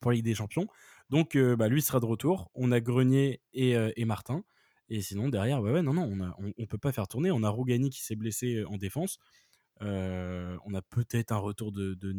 pour 0.00 0.10
la 0.10 0.16
Ligue 0.16 0.24
des 0.24 0.34
Champions. 0.34 0.66
Donc, 1.10 1.36
bah, 1.36 1.68
lui 1.68 1.80
sera 1.82 2.00
de 2.00 2.06
retour. 2.06 2.50
On 2.54 2.72
a 2.72 2.80
Grenier 2.80 3.40
et, 3.52 3.70
et 3.96 4.04
Martin. 4.04 4.44
Et 4.90 5.00
sinon, 5.00 5.28
derrière, 5.30 5.62
ouais, 5.62 5.80
non, 5.82 5.94
non, 5.94 6.02
on, 6.04 6.20
a, 6.22 6.34
on, 6.38 6.52
on 6.58 6.66
peut 6.66 6.76
pas 6.78 6.92
faire 6.92 7.08
tourner. 7.08 7.30
On 7.30 7.42
a 7.42 7.48
Rougani 7.48 7.88
qui 7.90 8.02
s'est 8.02 8.16
blessé 8.16 8.64
en 8.64 8.76
défense. 8.76 9.18
On 9.80 10.74
a 10.74 10.82
peut-être 10.82 11.32
un 11.32 11.38
retour 11.38 11.72
de, 11.72 11.94
de 11.94 12.12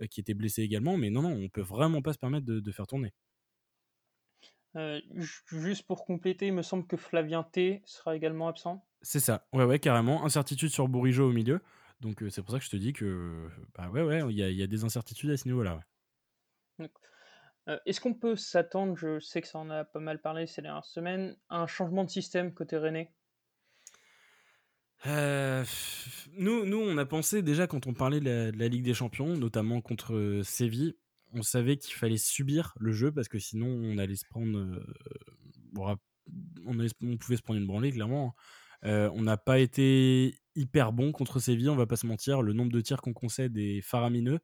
euh, 0.00 0.06
qui 0.06 0.20
était 0.20 0.34
blessé 0.34 0.62
également, 0.62 0.96
mais 0.96 1.10
non, 1.10 1.22
non, 1.22 1.32
on 1.32 1.48
peut 1.48 1.60
vraiment 1.60 2.02
pas 2.02 2.12
se 2.12 2.18
permettre 2.18 2.46
de, 2.46 2.60
de 2.60 2.72
faire 2.72 2.86
tourner. 2.86 3.12
Euh, 4.76 5.00
ju- 5.14 5.42
juste 5.60 5.86
pour 5.86 6.04
compléter, 6.04 6.48
il 6.48 6.52
me 6.52 6.62
semble 6.62 6.86
que 6.86 6.96
Flavien 6.96 7.42
T 7.42 7.82
sera 7.84 8.14
également 8.14 8.48
absent. 8.48 8.86
C'est 9.02 9.20
ça, 9.20 9.46
ouais, 9.52 9.64
ouais, 9.64 9.78
carrément. 9.78 10.24
Incertitude 10.24 10.70
sur 10.70 10.88
Bourigeau 10.88 11.30
au 11.30 11.32
milieu. 11.32 11.60
Donc 12.00 12.22
euh, 12.22 12.30
c'est 12.30 12.42
pour 12.42 12.52
ça 12.52 12.58
que 12.58 12.64
je 12.64 12.70
te 12.70 12.76
dis 12.76 12.92
que, 12.92 13.48
bah 13.74 13.88
ouais, 13.90 14.02
ouais, 14.02 14.22
il 14.30 14.36
y 14.36 14.42
a, 14.42 14.50
il 14.50 14.56
y 14.56 14.62
a 14.62 14.66
des 14.66 14.84
incertitudes 14.84 15.30
à 15.30 15.36
ce 15.36 15.48
niveau-là. 15.48 15.80
ouais. 16.78 16.90
Euh, 17.68 17.78
Est-ce 17.86 18.00
qu'on 18.00 18.14
peut 18.14 18.36
s'attendre, 18.36 18.96
je 18.96 19.18
sais 19.18 19.42
que 19.42 19.48
ça 19.48 19.58
en 19.58 19.68
a 19.70 19.84
pas 19.84 20.00
mal 20.00 20.20
parlé 20.20 20.46
ces 20.46 20.62
dernières 20.62 20.84
semaines, 20.84 21.36
à 21.48 21.58
un 21.58 21.66
changement 21.66 22.04
de 22.04 22.10
système 22.10 22.54
côté 22.54 22.76
Euh, 25.06 25.64
nous, 26.32 26.64
nous, 26.64 26.78
on 26.78 26.96
a 26.98 27.04
pensé 27.04 27.42
déjà 27.42 27.66
quand 27.66 27.86
on 27.86 27.94
parlait 27.94 28.20
de 28.20 28.24
la, 28.24 28.52
de 28.52 28.58
la 28.58 28.68
Ligue 28.68 28.84
des 28.84 28.94
Champions, 28.94 29.36
notamment 29.36 29.80
contre 29.80 30.40
Séville, 30.44 30.96
on 31.32 31.42
savait 31.42 31.76
qu'il 31.76 31.94
fallait 31.94 32.16
subir 32.16 32.74
le 32.78 32.92
jeu 32.92 33.12
parce 33.12 33.28
que 33.28 33.38
sinon 33.38 33.66
on 33.66 33.98
allait 33.98 34.16
se 34.16 34.26
prendre. 34.26 34.58
euh, 34.58 35.96
on, 36.66 37.16
pouvait 37.16 37.36
se 37.36 37.42
prendre 37.42 37.60
une 37.60 37.66
branlée, 37.66 37.92
clairement. 37.92 38.34
Euh, 38.84 39.10
on 39.14 39.22
n'a 39.22 39.36
pas 39.36 39.58
été 39.58 40.38
hyper 40.54 40.92
bon 40.92 41.12
contre 41.12 41.40
Séville, 41.40 41.68
on 41.68 41.76
va 41.76 41.86
pas 41.86 41.96
se 41.96 42.06
mentir. 42.06 42.42
Le 42.42 42.52
nombre 42.52 42.72
de 42.72 42.80
tirs 42.80 43.00
qu'on 43.00 43.12
concède 43.12 43.56
est 43.56 43.80
faramineux. 43.80 44.38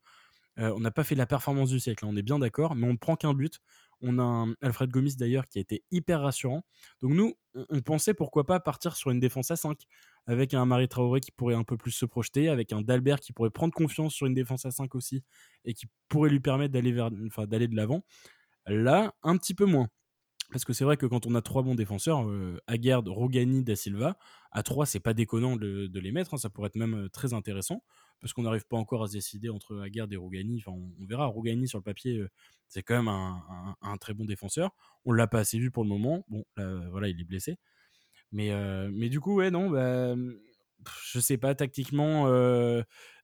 Euh, 0.59 0.73
on 0.77 0.81
n'a 0.81 0.91
pas 0.91 1.05
fait 1.05 1.15
la 1.15 1.27
performance 1.27 1.71
du 1.71 1.81
siècle, 1.81 2.05
hein, 2.05 2.09
on 2.13 2.17
est 2.17 2.23
bien 2.23 2.39
d'accord, 2.39 2.77
mais 2.77 2.87
on 2.87 2.93
ne 2.93 2.99
prend 2.99 3.17
qu'un 3.17 3.35
but. 3.35 3.61
On 4.07 4.19
a 4.19 4.23
un 4.23 4.55
Alfred 4.61 4.91
Gomis 4.91 5.17
d'ailleurs 5.17 5.49
qui 5.49 5.59
a 5.59 5.61
été 5.63 5.83
hyper 5.91 6.21
rassurant. 6.21 6.63
Donc 7.01 7.13
nous, 7.13 7.35
on, 7.55 7.81
pensait 7.81 8.13
pourquoi 8.15 8.45
pas 8.45 8.61
partir 8.61 8.97
sur 8.97 9.11
une 9.11 9.19
défense 9.19 9.51
à 9.51 9.57
5 9.57 9.79
avec 10.27 10.53
un 10.55 10.67
Marie 10.67 10.89
Traoré 10.89 11.21
qui 11.21 11.33
pourrait 11.33 11.55
un 11.55 11.65
peu 11.65 11.77
plus 11.77 11.91
se 11.91 12.05
projeter, 12.05 12.49
avec 12.49 12.73
un 12.73 12.83
Dalbert 12.83 13.21
qui 13.21 13.33
pourrait 13.33 13.51
prendre 13.51 13.73
confiance 13.73 14.13
sur 14.13 14.27
une 14.27 14.35
défense 14.35 14.67
à 14.67 14.71
5 14.71 14.95
aussi 14.95 15.23
et 15.65 15.73
qui 15.73 15.87
pourrait 16.09 16.31
lui 16.31 16.41
permettre 16.41 16.73
d'aller 16.73 16.93
vers, 16.93 17.11
enfin, 17.27 17.47
de 17.47 17.77
l'avant. 17.77 18.05
Là, 18.67 19.15
un 19.23 19.37
petit 19.37 19.55
peu 19.55 19.65
moins. 19.65 19.89
Parce 20.51 20.65
que 20.65 20.73
c'est 20.73 20.85
vrai 20.85 20.97
que 20.97 21.07
quand 21.07 21.27
on 21.27 21.35
a 21.35 21.43
trois 21.43 21.63
bons 21.63 21.75
défenseurs, 21.75 22.29
euh, 22.29 22.61
Aguerd, 22.67 23.09
Rogani, 23.09 23.63
Da 23.65 23.77
Silva, 23.77 24.19
à 24.53 24.63
trois, 24.63 24.87
c'est 24.87 25.01
pas 25.01 25.15
déconnant 25.15 25.57
de, 25.57 25.87
de 25.87 26.01
les 26.01 26.13
mettre, 26.13 26.35
hein, 26.35 26.37
ça 26.39 26.51
pourrait 26.51 26.69
être 26.69 26.77
même 26.77 27.07
euh, 27.07 27.09
très 27.09 27.33
intéressant, 27.33 27.83
parce 28.21 28.33
qu'on 28.33 28.43
n'arrive 28.43 28.67
pas 28.67 28.77
encore 28.77 29.03
à 29.03 29.09
se 29.09 29.13
décider 29.13 29.49
entre 29.51 29.81
Aguerd 29.81 30.13
et 30.13 30.17
Rogani. 30.17 30.63
Enfin, 30.65 30.77
on, 30.77 31.07
verra. 31.07 31.27
Rogani, 31.27 31.69
sur 31.69 31.79
le 31.79 31.83
papier, 31.83 32.19
euh, 32.19 32.31
c'est 32.69 32.83
quand 32.83 32.97
même 32.97 33.09
un, 33.09 33.97
très 33.99 34.15
bon 34.15 34.25
défenseur. 34.25 34.71
On 35.05 35.13
l'a 35.13 35.27
pas 35.27 35.41
assez 35.41 35.59
vu 35.59 35.71
pour 35.71 35.83
le 35.83 35.89
moment. 35.89 36.25
Bon, 36.29 36.45
là, 36.57 36.89
voilà, 36.91 37.09
il 37.09 37.21
est 37.21 37.25
blessé. 37.25 37.59
Mais, 38.33 38.51
euh, 38.51 38.91
mais 38.93 39.09
du 39.09 39.21
coup, 39.21 39.37
ouais, 39.37 39.51
non, 39.51 39.71
bah, 39.71 40.15
je 41.05 41.21
sais 41.21 41.37
pas, 41.37 41.55
tactiquement, 41.55 42.27
euh, 42.29 42.83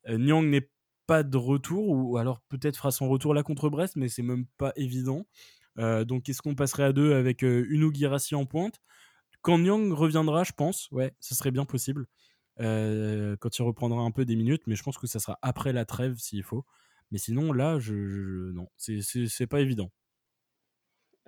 Nyang 0.08 0.44
n'est 0.46 0.70
pas 1.06 1.22
de 1.22 1.36
retour, 1.36 1.88
ou 1.88 2.16
alors 2.18 2.40
peut-être 2.48 2.76
fera 2.76 2.90
son 2.90 3.08
retour 3.08 3.34
là 3.34 3.42
contre 3.42 3.68
Brest, 3.68 3.96
mais 3.96 4.08
c'est 4.08 4.22
même 4.22 4.46
pas 4.58 4.72
évident. 4.76 5.26
Donc, 5.76 6.28
est-ce 6.28 6.42
qu'on 6.42 6.54
passerait 6.54 6.82
à 6.84 6.92
deux 6.92 7.14
avec 7.14 7.40
Uno 7.40 7.90
Girassi 7.90 8.34
en 8.34 8.44
pointe? 8.44 8.82
Quand 9.40 9.58
Nyang 9.58 9.92
reviendra, 9.92 10.44
je 10.44 10.52
pense, 10.52 10.90
ouais, 10.90 11.14
ce 11.20 11.34
serait 11.34 11.50
bien 11.50 11.64
possible. 11.64 12.06
Euh, 12.60 13.36
quand 13.38 13.58
il 13.58 13.62
reprendra 13.62 14.02
un 14.02 14.10
peu 14.10 14.24
des 14.24 14.36
minutes, 14.36 14.62
mais 14.66 14.74
je 14.76 14.82
pense 14.82 14.98
que 14.98 15.06
ça 15.06 15.18
sera 15.20 15.38
après 15.42 15.72
la 15.72 15.84
trêve 15.86 16.16
s'il 16.18 16.42
faut. 16.42 16.64
Mais 17.10 17.18
sinon, 17.18 17.52
là, 17.52 17.78
je, 17.78 18.06
je- 18.06 18.52
non, 18.52 18.68
c'est- 18.76 19.00
pas 19.46 19.60
évident. 19.60 19.90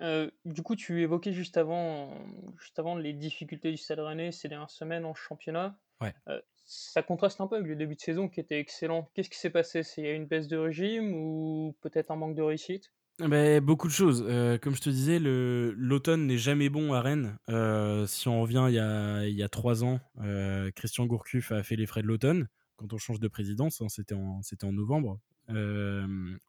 Euh, 0.01 0.29
du 0.45 0.63
coup, 0.63 0.75
tu 0.75 1.01
évoquais 1.01 1.33
juste 1.33 1.57
avant, 1.57 2.13
juste 2.57 2.79
avant 2.79 2.95
les 2.97 3.13
difficultés 3.13 3.71
du 3.71 3.77
Stade 3.77 3.99
Rennais 3.99 4.31
ces 4.31 4.47
dernières 4.49 4.69
semaines 4.71 5.05
en 5.05 5.13
championnat. 5.13 5.79
Ouais. 6.01 6.13
Euh, 6.27 6.41
ça 6.65 7.03
contraste 7.03 7.41
un 7.41 7.47
peu 7.47 7.55
avec 7.55 7.67
le 7.67 7.75
début 7.75 7.95
de 7.95 8.01
saison 8.01 8.27
qui 8.29 8.39
était 8.39 8.59
excellent. 8.59 9.09
Qu'est-ce 9.13 9.29
qui 9.29 9.37
s'est 9.39 9.49
passé? 9.49 9.83
C'est 9.83 10.15
une 10.15 10.25
baisse 10.25 10.47
de 10.47 10.57
régime 10.57 11.13
ou 11.15 11.77
peut-être 11.81 12.11
un 12.11 12.15
manque 12.15 12.35
de 12.35 12.41
réussite? 12.41 12.93
Beh, 13.19 13.59
beaucoup 13.61 13.87
de 13.87 13.93
choses. 13.93 14.23
Heu, 14.27 14.57
comme 14.59 14.75
je 14.75 14.81
te 14.81 14.89
disais, 14.89 15.19
l'automne 15.19 16.25
n'est 16.25 16.37
jamais 16.39 16.69
bon 16.69 16.93
à 16.93 17.01
Rennes. 17.01 17.37
Heu, 17.49 18.05
si 18.07 18.27
on 18.27 18.41
revient 18.41 18.65
il 18.69 19.35
y 19.35 19.43
a 19.43 19.49
3 19.49 19.83
ans, 19.83 19.99
heu, 20.23 20.71
Christian 20.75 21.05
Gourcuff 21.05 21.51
a 21.51 21.61
fait 21.63 21.75
les 21.75 21.85
frais 21.85 22.01
de 22.01 22.07
l'automne, 22.07 22.47
quand 22.75 22.91
on 22.91 22.97
change 22.97 23.19
de 23.19 23.27
présidence, 23.27 23.81
hein, 23.81 23.87
c'était 23.89 24.15
en 24.15 24.71
novembre. 24.73 25.19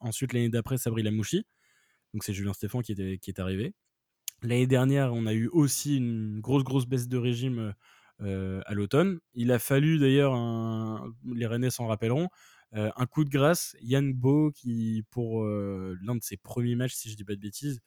Ensuite 0.01 0.33
l'année 0.33 0.49
d'après, 0.49 0.79
Sabri 0.79 1.03
Lamouchi, 1.03 1.45
donc 2.15 2.25
c'est 2.25 2.35
Julien 2.35 2.53
Stéphan 2.55 2.83
qui 2.83 2.93
était 2.93 3.19
est 3.27 3.39
arrivé. 3.41 3.75
L'année 4.43 4.67
dernière, 4.69 5.15
on 5.15 5.27
a 5.27 5.35
eu 5.35 5.49
aussi 5.49 5.97
une 5.99 6.41
grosse, 6.41 6.65
grosse 6.65 6.87
baisse 6.87 7.09
de 7.09 7.19
régime, 7.19 7.75
à 8.21 8.75
l'automne. 8.75 9.21
Il 9.35 9.53
a 9.53 9.59
fallu 9.59 9.99
d'ailleurs 9.99 10.35
les 11.35 11.47
Rennais 11.47 11.71
s'en 11.71 11.87
rappelleront, 11.89 12.29
heu, 12.77 12.91
un 12.97 13.07
coup 13.07 13.25
de 13.25 13.31
grâce, 13.31 13.77
Yann 13.83 14.13
Bo 14.13 14.51
qui 14.53 15.05
pour, 15.11 15.45
heu, 15.45 15.97
l'un 16.03 16.17
de 16.17 16.23
ses 16.23 16.37
premiers 16.37 16.75
matchs, 16.77 16.95
si 16.95 17.11
je 17.11 17.17
dis 17.17 17.25
pas 17.25 17.35
de 17.37 17.41
bêtises, 17.41 17.81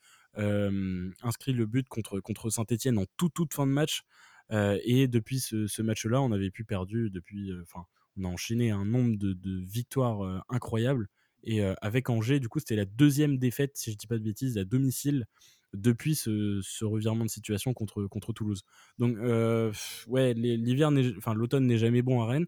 inscrit 1.23 1.54
le 1.54 1.65
but 1.65 1.88
contre 1.89 2.19
contre 2.19 2.50
Saint-Étienne 2.50 2.97
en 3.00 3.06
toute, 3.17 3.34
toute 3.34 3.54
fin 3.54 3.65
de 3.67 3.71
match, 3.71 4.04
heu 4.52 4.80
et 4.84 5.08
depuis 5.08 5.39
ce 5.39 5.67
ce 5.67 5.82
match-là, 5.82 6.21
on 6.21 6.30
n'avait 6.30 6.52
plus 6.52 6.65
perdu 6.65 7.10
depuis, 7.10 7.52
enfin, 7.62 7.86
on 8.17 8.26
a 8.26 8.28
enchaîné 8.28 8.71
un 8.71 8.86
nombre 8.86 9.17
de 9.17 9.36
victoires, 9.65 10.43
incroyables 10.50 11.08
et 11.43 11.62
avec 11.82 12.10
Angers, 12.10 12.39
du 12.39 12.50
coup, 12.50 12.60
c'était 12.60 12.76
la 12.76 12.86
deuxième 12.86 13.38
défaite, 13.38 13.71
si 13.78 13.91
je 13.91 13.97
dis 13.97 14.08
pas 14.08 14.17
de 14.17 14.23
bêtises, 14.23 14.58
à 14.58 14.65
domicile 14.65 15.26
depuis 15.73 16.15
ce, 16.15 16.60
ce 16.63 16.86
revirement 16.86 17.26
de 17.26 17.30
situation 17.30 17.73
contre, 17.73 18.06
contre 18.08 18.34
Toulouse. 18.34 18.63
Donc, 18.97 19.15
euh, 19.17 19.71
ouais, 20.08 20.34
l'hiver, 20.34 20.89
enfin, 21.17 21.34
l'automne 21.34 21.67
n'est 21.67 21.78
jamais 21.78 22.02
bon 22.02 22.21
à 22.21 22.26
Rennes. 22.26 22.47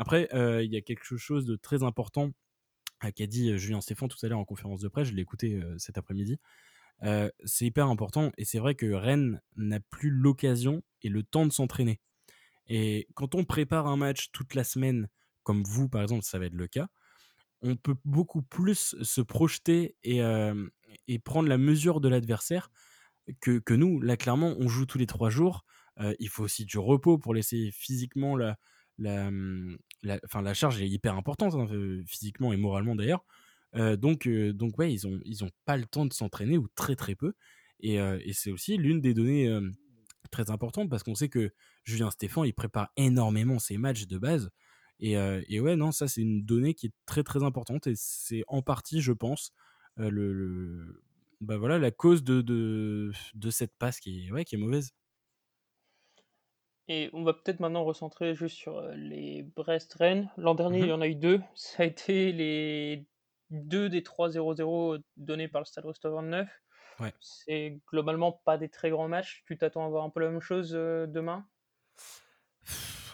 Après, 0.00 0.28
euh, 0.32 0.64
il 0.64 0.72
y 0.72 0.76
a 0.78 0.80
quelque 0.80 1.18
chose 1.18 1.44
de 1.44 1.56
très 1.56 1.82
important 1.82 2.30
euh, 3.04 3.10
qu'a 3.10 3.26
dit 3.26 3.58
Julien 3.58 3.82
Stéphane 3.82 4.08
tout 4.08 4.16
à 4.24 4.28
l'heure 4.28 4.38
en 4.38 4.46
conférence 4.46 4.80
de 4.80 4.88
presse. 4.88 5.08
Je 5.08 5.14
l'ai 5.14 5.20
écouté 5.20 5.60
cet 5.76 5.98
après-midi. 5.98 6.40
c'est 7.44 7.66
hyper 7.66 7.86
important 7.86 8.32
et 8.38 8.46
c'est 8.46 8.58
vrai 8.58 8.74
que 8.74 8.86
Rennes 8.86 9.42
n'a 9.56 9.78
plus 9.78 10.08
l'occasion 10.08 10.82
et 11.02 11.10
le 11.10 11.22
temps 11.22 11.44
de 11.44 11.52
s'entraîner. 11.52 12.00
Et 12.66 13.08
quand 13.14 13.34
on 13.34 13.44
prépare 13.44 13.86
un 13.88 13.98
match 13.98 14.30
toute 14.32 14.54
la 14.54 14.64
semaine, 14.64 15.08
comme 15.42 15.64
vous 15.64 15.90
par 15.90 16.00
exemple, 16.00 16.24
ça 16.24 16.38
va 16.38 16.46
être 16.46 16.54
le 16.54 16.66
cas, 16.66 16.88
on 17.60 17.76
peut 17.76 17.96
beaucoup 18.06 18.40
plus 18.40 18.96
se 19.02 19.20
projeter 19.20 19.96
et, 20.02 20.22
prendre 21.26 21.48
la 21.50 21.58
mesure 21.58 22.00
de 22.00 22.08
l'adversaire 22.08 22.70
que, 23.42 23.58
que, 23.58 23.74
nous. 23.74 24.00
Là, 24.00 24.16
clairement, 24.16 24.56
on 24.58 24.66
joue 24.66 24.86
tous 24.86 24.96
les 24.96 25.06
trois 25.06 25.28
jours. 25.28 25.66
Euh, 26.00 26.14
il 26.18 26.30
faut 26.30 26.42
aussi 26.42 26.64
du 26.64 26.78
repos 26.78 27.18
pour 27.18 27.34
laisser 27.34 27.70
physiquement 27.72 28.34
la, 28.34 28.56
la, 28.98 29.30
la, 30.02 30.18
la 30.42 30.54
charge 30.54 30.80
est 30.80 30.88
hyper 30.88 31.16
importante, 31.16 31.54
hein, 31.54 31.68
physiquement 32.06 32.52
et 32.52 32.56
moralement 32.56 32.94
d'ailleurs. 32.96 33.24
Euh, 33.76 33.96
donc, 33.96 34.26
euh, 34.26 34.52
donc, 34.52 34.78
ouais, 34.78 34.92
ils 34.92 35.08
n'ont 35.08 35.20
ils 35.24 35.44
ont 35.44 35.50
pas 35.64 35.76
le 35.76 35.86
temps 35.86 36.06
de 36.06 36.12
s'entraîner 36.12 36.58
ou 36.58 36.68
très 36.74 36.96
très 36.96 37.14
peu. 37.14 37.34
Et, 37.80 37.94
et 37.94 38.32
c'est 38.34 38.50
aussi 38.50 38.76
l'une 38.76 39.00
des 39.00 39.14
données 39.14 39.50
très 40.30 40.50
importantes 40.50 40.90
parce 40.90 41.02
qu'on 41.02 41.14
sait 41.14 41.30
que 41.30 41.50
Julien 41.84 42.10
Stéphan, 42.10 42.44
il 42.44 42.52
prépare 42.52 42.90
énormément 42.98 43.58
ses 43.58 43.78
matchs 43.78 44.06
de 44.06 44.18
base. 44.18 44.50
Et, 44.98 45.12
et, 45.12 45.60
ouais, 45.60 45.76
non, 45.76 45.90
ça 45.90 46.06
c'est 46.06 46.20
une 46.20 46.44
donnée 46.44 46.74
qui 46.74 46.88
est 46.88 46.92
très 47.06 47.22
très 47.22 47.42
importante 47.42 47.86
et 47.86 47.94
c'est 47.96 48.44
en 48.48 48.60
partie, 48.60 49.00
je 49.00 49.12
pense, 49.12 49.54
le, 49.96 51.02
bah 51.40 51.56
voilà, 51.56 51.78
la 51.78 51.90
cause 51.90 52.22
de, 52.22 52.42
de, 52.42 53.12
de 53.34 53.50
cette 53.50 53.72
passe 53.78 53.98
qui 53.98 54.26
est, 54.26 54.30
ouais, 54.30 54.44
qui 54.44 54.56
est 54.56 54.58
mauvaise. 54.58 54.92
Et 56.92 57.08
on 57.12 57.22
va 57.22 57.34
peut-être 57.34 57.60
maintenant 57.60 57.84
recentrer 57.84 58.34
juste 58.34 58.56
sur 58.56 58.82
les 58.96 59.44
Brest-Rennes. 59.54 60.28
L'an 60.36 60.56
dernier, 60.56 60.80
il 60.80 60.86
y 60.86 60.88
mmh 60.88 60.94
en 60.94 61.00
a 61.00 61.06
eu 61.06 61.14
deux. 61.14 61.40
Ça 61.54 61.84
a 61.84 61.86
été 61.86 62.32
les 62.32 63.06
deux 63.50 63.88
des 63.88 64.00
3-0-0 64.00 65.00
donnés 65.16 65.46
par 65.46 65.60
le 65.60 65.66
Stade 65.66 65.84
Rostock 65.84 66.12
29. 66.12 66.48
Ouais. 66.98 67.14
C'est 67.20 67.78
globalement 67.88 68.32
pas 68.44 68.58
des 68.58 68.68
très 68.68 68.90
grands 68.90 69.06
matchs. 69.06 69.44
Tu 69.46 69.56
t'attends 69.56 69.86
à 69.86 69.88
voir 69.88 70.02
un 70.02 70.10
peu 70.10 70.18
la 70.18 70.30
même 70.30 70.40
chose 70.40 70.72
demain? 70.72 71.46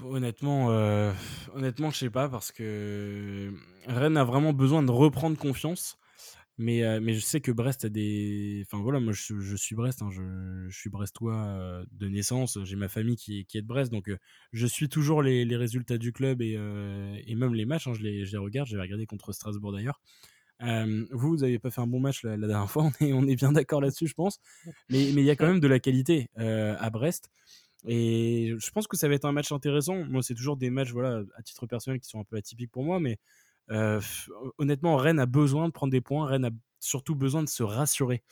Honnêtement, 0.03 0.71
euh, 0.71 1.13
honnêtement, 1.55 1.91
je 1.91 1.99
sais 1.99 2.11
pas 2.11 2.31
parce 2.31 2.53
que 2.53 3.53
Rennes 3.87 4.17
a 4.17 4.25
vraiment 4.25 4.55
besoin 4.55 4.83
de 4.83 4.91
reprendre 4.91 5.37
confiance. 5.37 5.99
Mais, 6.59 6.83
euh, 6.85 7.01
mais 7.03 7.13
je 7.13 7.21
sais 7.21 7.41
que 7.41 7.53
Brest 7.53 7.85
a 7.85 7.91
des. 7.91 8.63
Enfin 8.65 8.83
voilà, 8.83 8.99
moi 8.99 9.13
je, 9.13 9.57
suis 9.57 9.75
Brest, 9.75 10.01
hein, 10.01 10.09
je, 10.11 10.75
suis 10.75 10.89
brestois 10.89 11.35
euh, 11.35 11.85
de 11.93 12.09
naissance, 12.09 12.59
j'ai 12.65 12.77
ma 12.77 12.89
famille 12.89 13.17
qui, 13.17 13.41
est 13.41 13.63
de 13.63 13.67
Brest, 13.67 13.93
donc 13.93 14.09
euh, 14.09 14.17
je 14.53 14.67
suis 14.67 14.89
toujours 14.89 15.23
les, 15.23 15.45
résultats 15.57 15.99
du 15.99 16.13
club 16.13 16.41
et, 16.41 16.57
même 16.57 17.55
les 17.55 17.67
matchs, 17.67 17.89
hein, 17.89 17.93
je, 17.95 18.01
les, 18.01 18.25
je, 18.25 18.33
les, 18.33 18.39
regarde, 18.39 18.69
j'avais 18.69 18.83
regardé 18.83 19.05
contre 19.05 19.33
Strasbourg 19.33 19.73
d'ailleurs. 19.73 20.01
vous, 20.61 21.07
vous 21.29 21.37
n'avez 21.39 21.59
pas 21.59 21.71
fait 21.71 21.83
un 21.83 21.87
bon 21.87 22.01
match 22.01 22.25
la, 22.25 22.39
dernière 22.39 22.71
fois, 22.71 22.85
on 22.85 23.05
est, 23.05 23.13
on 23.13 23.27
est 23.27 23.37
bien 23.37 23.53
d'accord 23.53 23.83
là-dessus, 23.83 24.07
je 24.07 24.15
pense. 24.15 24.41
Mais 24.89 25.05
il 25.11 25.21
y 25.21 25.31
a 25.31 25.37
quand 25.37 25.47
même 25.47 25.61
de 25.61 25.69
la 25.69 25.79
qualité 25.79 26.31
à 26.37 26.89
Brest. 26.89 27.31
Et 27.87 28.55
je 28.59 28.71
pense 28.71 28.89
que 28.89 28.97
ça 28.97 29.09
va 29.09 29.15
être 29.15 29.27
un 29.27 29.33
match 29.33 29.53
intéressant. 29.53 30.05
Moi, 30.07 30.23
c'est 30.23 30.35
toujours 30.35 30.57
des 30.57 30.71
matchs, 30.71 30.91
voilà, 30.91 31.23
à 31.37 31.43
titre 31.43 31.67
personnel, 31.67 32.01
qui 32.01 32.09
sont 32.09 32.19
un 32.19 32.25
peu 32.25 32.37
atypiques 32.37 32.73
pour 32.73 32.83
moi, 32.83 32.99
mais 32.99 33.19
euh, 33.71 34.01
honnêtement, 34.59 34.97
Rennes 34.97 35.19
a 35.19 35.27
besoin 35.27 35.67
de 35.69 35.73
prendre 35.73 35.91
des 35.91 36.01
points. 36.01 36.27
Rennes 36.27 36.45
a 36.45 36.51
surtout 36.81 37.15
besoin 37.15 37.43
de 37.43 37.49
se 37.49 37.63
rassurer. 37.63 38.23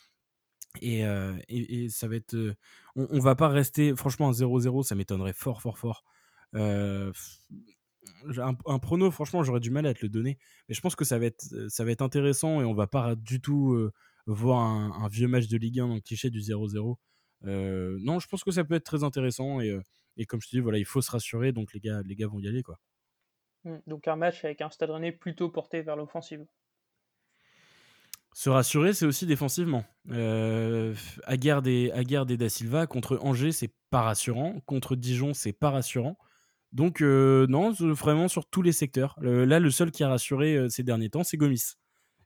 Et, 0.81 1.05
euh, 1.05 1.33
ça 1.89 2.07
va 2.07 2.15
être. 2.15 2.35
Euh, 2.35 2.55
on, 2.95 3.19
va 3.19 3.35
pas 3.35 3.47
rester. 3.47 3.95
Franchement, 3.95 4.29
un 4.29 4.33
0-0, 4.33 4.83
ça 4.83 4.95
m'étonnerait 4.95 5.33
fort, 5.33 5.61
fort, 5.61 5.77
fort. 5.77 6.03
Un, 6.53 7.11
un, 8.65 8.79
prono, 8.79 9.11
franchement, 9.11 9.43
j'aurais 9.43 9.59
du 9.59 9.71
mal 9.71 9.85
à 9.85 9.93
te 9.93 9.99
le 10.03 10.09
donner. 10.09 10.37
Mais 10.67 10.75
je 10.75 10.81
pense 10.81 10.95
que 10.95 11.05
ça 11.05 11.19
va 11.19 11.25
être, 11.25 11.45
ça 11.69 11.83
va 11.83 11.91
être 11.91 12.01
intéressant 12.01 12.61
et 12.61 12.65
on 12.65 12.73
va 12.73 12.87
pas 12.87 13.15
du 13.15 13.41
tout 13.41 13.91
voir 14.27 14.61
un, 14.61 15.07
vieux 15.09 15.27
match 15.27 15.47
de 15.47 15.57
Ligue 15.57 15.79
1 15.79 15.87
dans 15.87 15.95
le 15.95 16.01
cliché 16.01 16.29
du 16.29 16.39
0-0. 16.39 16.95
Euh, 17.45 17.97
non, 18.01 18.19
je 18.19 18.27
pense 18.27 18.43
que 18.43 18.51
ça 18.51 18.63
peut 18.63 18.75
être 18.75 18.85
très 18.85 19.03
intéressant 19.03 19.59
et, 19.59 19.77
et 20.17 20.25
comme 20.25 20.41
je 20.41 20.47
te 20.47 20.55
dis, 20.55 20.61
voilà, 20.61 20.77
il 20.77 20.85
faut 20.85 21.01
se 21.01 21.11
rassurer. 21.11 21.51
Donc 21.51 21.73
les 21.73 21.79
gars, 21.79 22.01
les 22.03 22.15
gars 22.15 22.27
vont 22.27 22.39
y 22.39 22.47
aller, 22.47 22.63
quoi. 22.63 22.79
Mmh, 23.65 23.77
donc 23.87 24.07
un 24.07 24.15
match 24.15 24.45
avec 24.45 24.61
un 24.61 24.69
Stade 24.69 24.91
Rennais 24.91 25.11
plutôt 25.11 25.49
porté 25.49 25.81
vers 25.81 25.95
l'offensive. 25.95 26.45
Se 28.33 28.49
rassurer, 28.49 28.93
c'est 28.93 29.05
aussi 29.05 29.25
défensivement. 29.25 29.85
Euh, 30.11 30.93
Aguerd 31.23 31.65
et, 31.67 31.91
et 31.95 32.37
Da 32.37 32.49
Silva 32.49 32.85
contre 32.85 33.17
Angers, 33.21 33.53
c'est 33.53 33.73
pas 33.89 34.01
rassurant. 34.01 34.59
Contre 34.65 34.95
Dijon, 34.95 35.33
c'est 35.33 35.53
pas 35.53 35.71
rassurant. 35.71 36.17
Donc 36.73 37.01
euh, 37.01 37.47
non, 37.47 37.71
vraiment 37.71 38.27
sur 38.27 38.45
tous 38.49 38.61
les 38.61 38.73
secteurs. 38.73 39.15
là, 39.21 39.59
le 39.59 39.71
seul 39.71 39.91
qui 39.91 40.03
a 40.03 40.09
rassuré 40.09 40.55
euh, 40.55 40.69
ces 40.69 40.83
derniers 40.83 41.09
temps, 41.09 41.23
c'est 41.23 41.37
Gomis. 41.37 41.75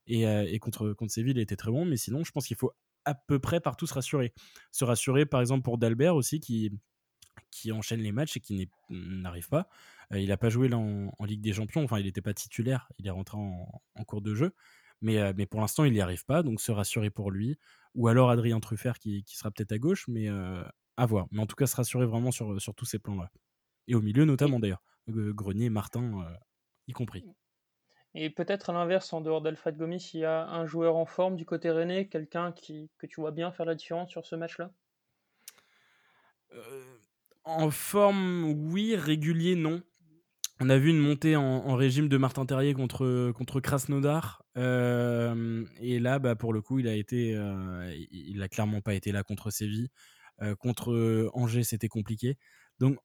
Et, 0.08 0.28
euh, 0.28 0.43
et, 0.47 0.58
contre, 0.58 0.93
contre 0.93 1.13
Séville, 1.13 1.38
il 1.38 1.39
était 1.39 1.56
très 1.56 1.69
bon. 1.69 1.86
Mais 1.86 1.97
sinon, 1.97 2.23
je 2.23 2.32
pense 2.32 2.47
qu'il 2.47 2.58
faut 2.58 2.71
à 3.06 3.13
peu 3.13 3.38
près 3.38 3.60
partout 3.60 3.86
se 3.86 3.93
rassurer. 3.93 4.34
Se 4.71 4.84
rassurer, 4.84 5.28
par 5.28 5.41
exemple, 5.41 5.62
pour 5.62 5.78
Dalbert 5.78 6.15
aussi, 6.15 6.39
qui, 6.39 6.71
qui 7.52 7.72
enchaîne 7.72 8.02
les 8.02 8.12
matchs 8.12 8.38
et 8.38 8.40
qui 8.40 8.70
n'arrive 8.90 9.50
pas. 9.50 9.68
Euh, 10.14 10.20
il 10.20 10.30
n'a 10.30 10.38
pas 10.38 10.50
joué 10.50 10.68
là 10.68 10.78
en, 10.78 11.26
Ligue 11.26 11.42
des 11.42 11.54
Champions, 11.54 11.84
enfin 11.84 12.00
il 12.00 12.06
n'était 12.06 12.22
pas 12.22 12.34
titulaire, 12.34 12.90
il 12.98 13.08
est 13.08 13.12
rentré 13.12 13.38
en, 13.38 14.04
cours 14.06 14.22
de 14.22 14.34
jeu. 14.36 14.54
Mais, 15.02 15.18
euh, 15.18 15.34
mais 15.36 15.46
pour 15.46 15.62
l'instant, 15.62 15.86
il 15.86 15.94
n'y 15.94 16.02
arrive 16.02 16.26
pas, 16.26 16.44
donc 16.44 16.60
se 16.60 16.72
rassurer 16.72 17.10
pour 17.10 17.32
lui. 17.32 17.58
Ou 17.96 18.08
alors 18.08 18.30
Adrien 18.30 18.60
Truffert 18.60 19.00
qui, 19.00 19.24
qui 19.24 19.38
sera 19.38 19.52
peut-être 19.52 19.72
à 19.72 19.78
gauche, 19.78 20.08
mais 20.08 20.30
euh, 20.30 20.64
à 20.98 21.06
voir. 21.06 21.28
Mais 21.32 21.40
en 21.40 21.46
tout 21.46 21.56
cas, 21.56 21.68
se 21.68 21.76
rassurer 21.76 22.06
vraiment 22.06 22.32
sur, 22.32 22.62
sur 22.62 22.76
tous 22.76 22.86
ces 22.86 23.00
plans-là. 23.00 23.32
Et 23.88 23.96
au 23.96 24.02
milieu, 24.02 24.26
notamment 24.26 24.60
d'ailleurs. 24.60 24.84
Grenier, 25.08 25.72
Martin, 25.72 26.24
y 26.88 26.94
compris. 26.94 27.26
Et 28.14 28.30
peut-être 28.30 28.70
à 28.70 28.74
l'inverse, 28.74 29.14
en 29.14 29.22
dehors 29.22 29.42
d'Alfred 29.42 29.76
Gomis, 29.76 30.12
il 30.14 30.22
y 30.22 30.26
a 30.26 30.48
un 30.48 30.66
joueur 30.66 30.96
en 30.96 31.06
forme 31.06 31.36
du 31.36 31.46
côté 31.46 31.72
René, 31.72 32.08
quelqu'un 32.10 32.52
qui, 32.52 32.92
que 32.98 33.08
tu 33.08 33.22
vois 33.22 33.32
bien 33.32 33.52
faire 33.52 33.66
la 33.66 33.76
différence 33.76 34.10
sur 34.10 34.26
ce 34.26 34.36
match-là? 34.36 34.72
En 37.58 37.72
forme, 37.72 38.46
oui. 38.72 38.96
Régulier, 38.96 39.56
non. 39.56 39.82
On 40.62 40.70
a 40.70 40.78
vu 40.78 40.90
une 40.90 41.00
montée 41.00 41.38
en, 41.38 41.76
régime 41.76 42.10
de 42.10 42.18
Martin 42.18 42.46
Terrier 42.46 42.74
contre, 42.74 43.32
contre 43.32 43.62
Krasnodar. 43.62 44.44
Euh, 44.58 45.66
et 45.80 46.00
là, 46.00 46.20
bah, 46.20 46.36
pour 46.36 46.52
le 46.52 46.62
coup, 46.62 46.80
il 46.80 46.88
a 46.88 46.96
été, 46.96 47.34
euh, 47.34 47.90
il 48.12 48.42
a 48.44 48.50
clairement 48.50 48.82
pas 48.82 48.94
été 48.94 49.14
là 49.14 49.24
contre 49.24 49.52
Séville. 49.52 49.88
Euh, 50.42 50.56
contre 50.56 51.30
Angers, 51.34 51.64
c'était 51.64 51.88
compliqué. 51.88 52.38
Donc, 52.80 52.98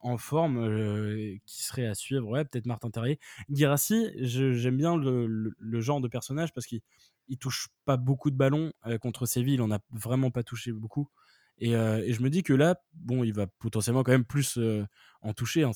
en 0.00 0.16
forme, 0.16 1.38
qui 1.44 1.64
serait 1.64 1.86
à 1.86 1.94
suivre, 1.94 2.28
ouais, 2.28 2.44
peut-être 2.44 2.66
Martin 2.66 2.90
Terrier. 2.90 3.18
Girassi, 3.50 4.10
j'aime 4.16 4.76
bien 4.76 4.96
le, 4.96 5.26
le, 5.26 5.80
genre 5.80 6.00
de 6.00 6.08
personnage 6.08 6.52
parce 6.52 6.66
qu'il 6.66 6.82
il 7.28 7.38
touche 7.38 7.68
pas 7.84 7.96
beaucoup 7.96 8.30
de 8.30 8.36
ballons. 8.36 8.72
contre 9.00 9.26
Séville, 9.26 9.54
il 9.54 9.62
en 9.62 9.72
a 9.72 9.80
vraiment 9.90 10.30
pas 10.30 10.44
touché 10.44 10.72
beaucoup. 10.72 11.08
Et, 11.58 11.72
je 11.72 12.22
me 12.22 12.28
dis 12.28 12.42
que 12.42 12.52
là, 12.52 12.76
bon, 12.92 13.24
il 13.24 13.32
va 13.32 13.46
potentiellement 13.46 14.02
quand 14.02 14.12
même 14.12 14.24
plus 14.24 14.58
en 15.22 15.32
toucher. 15.32 15.62
Hein. 15.64 15.70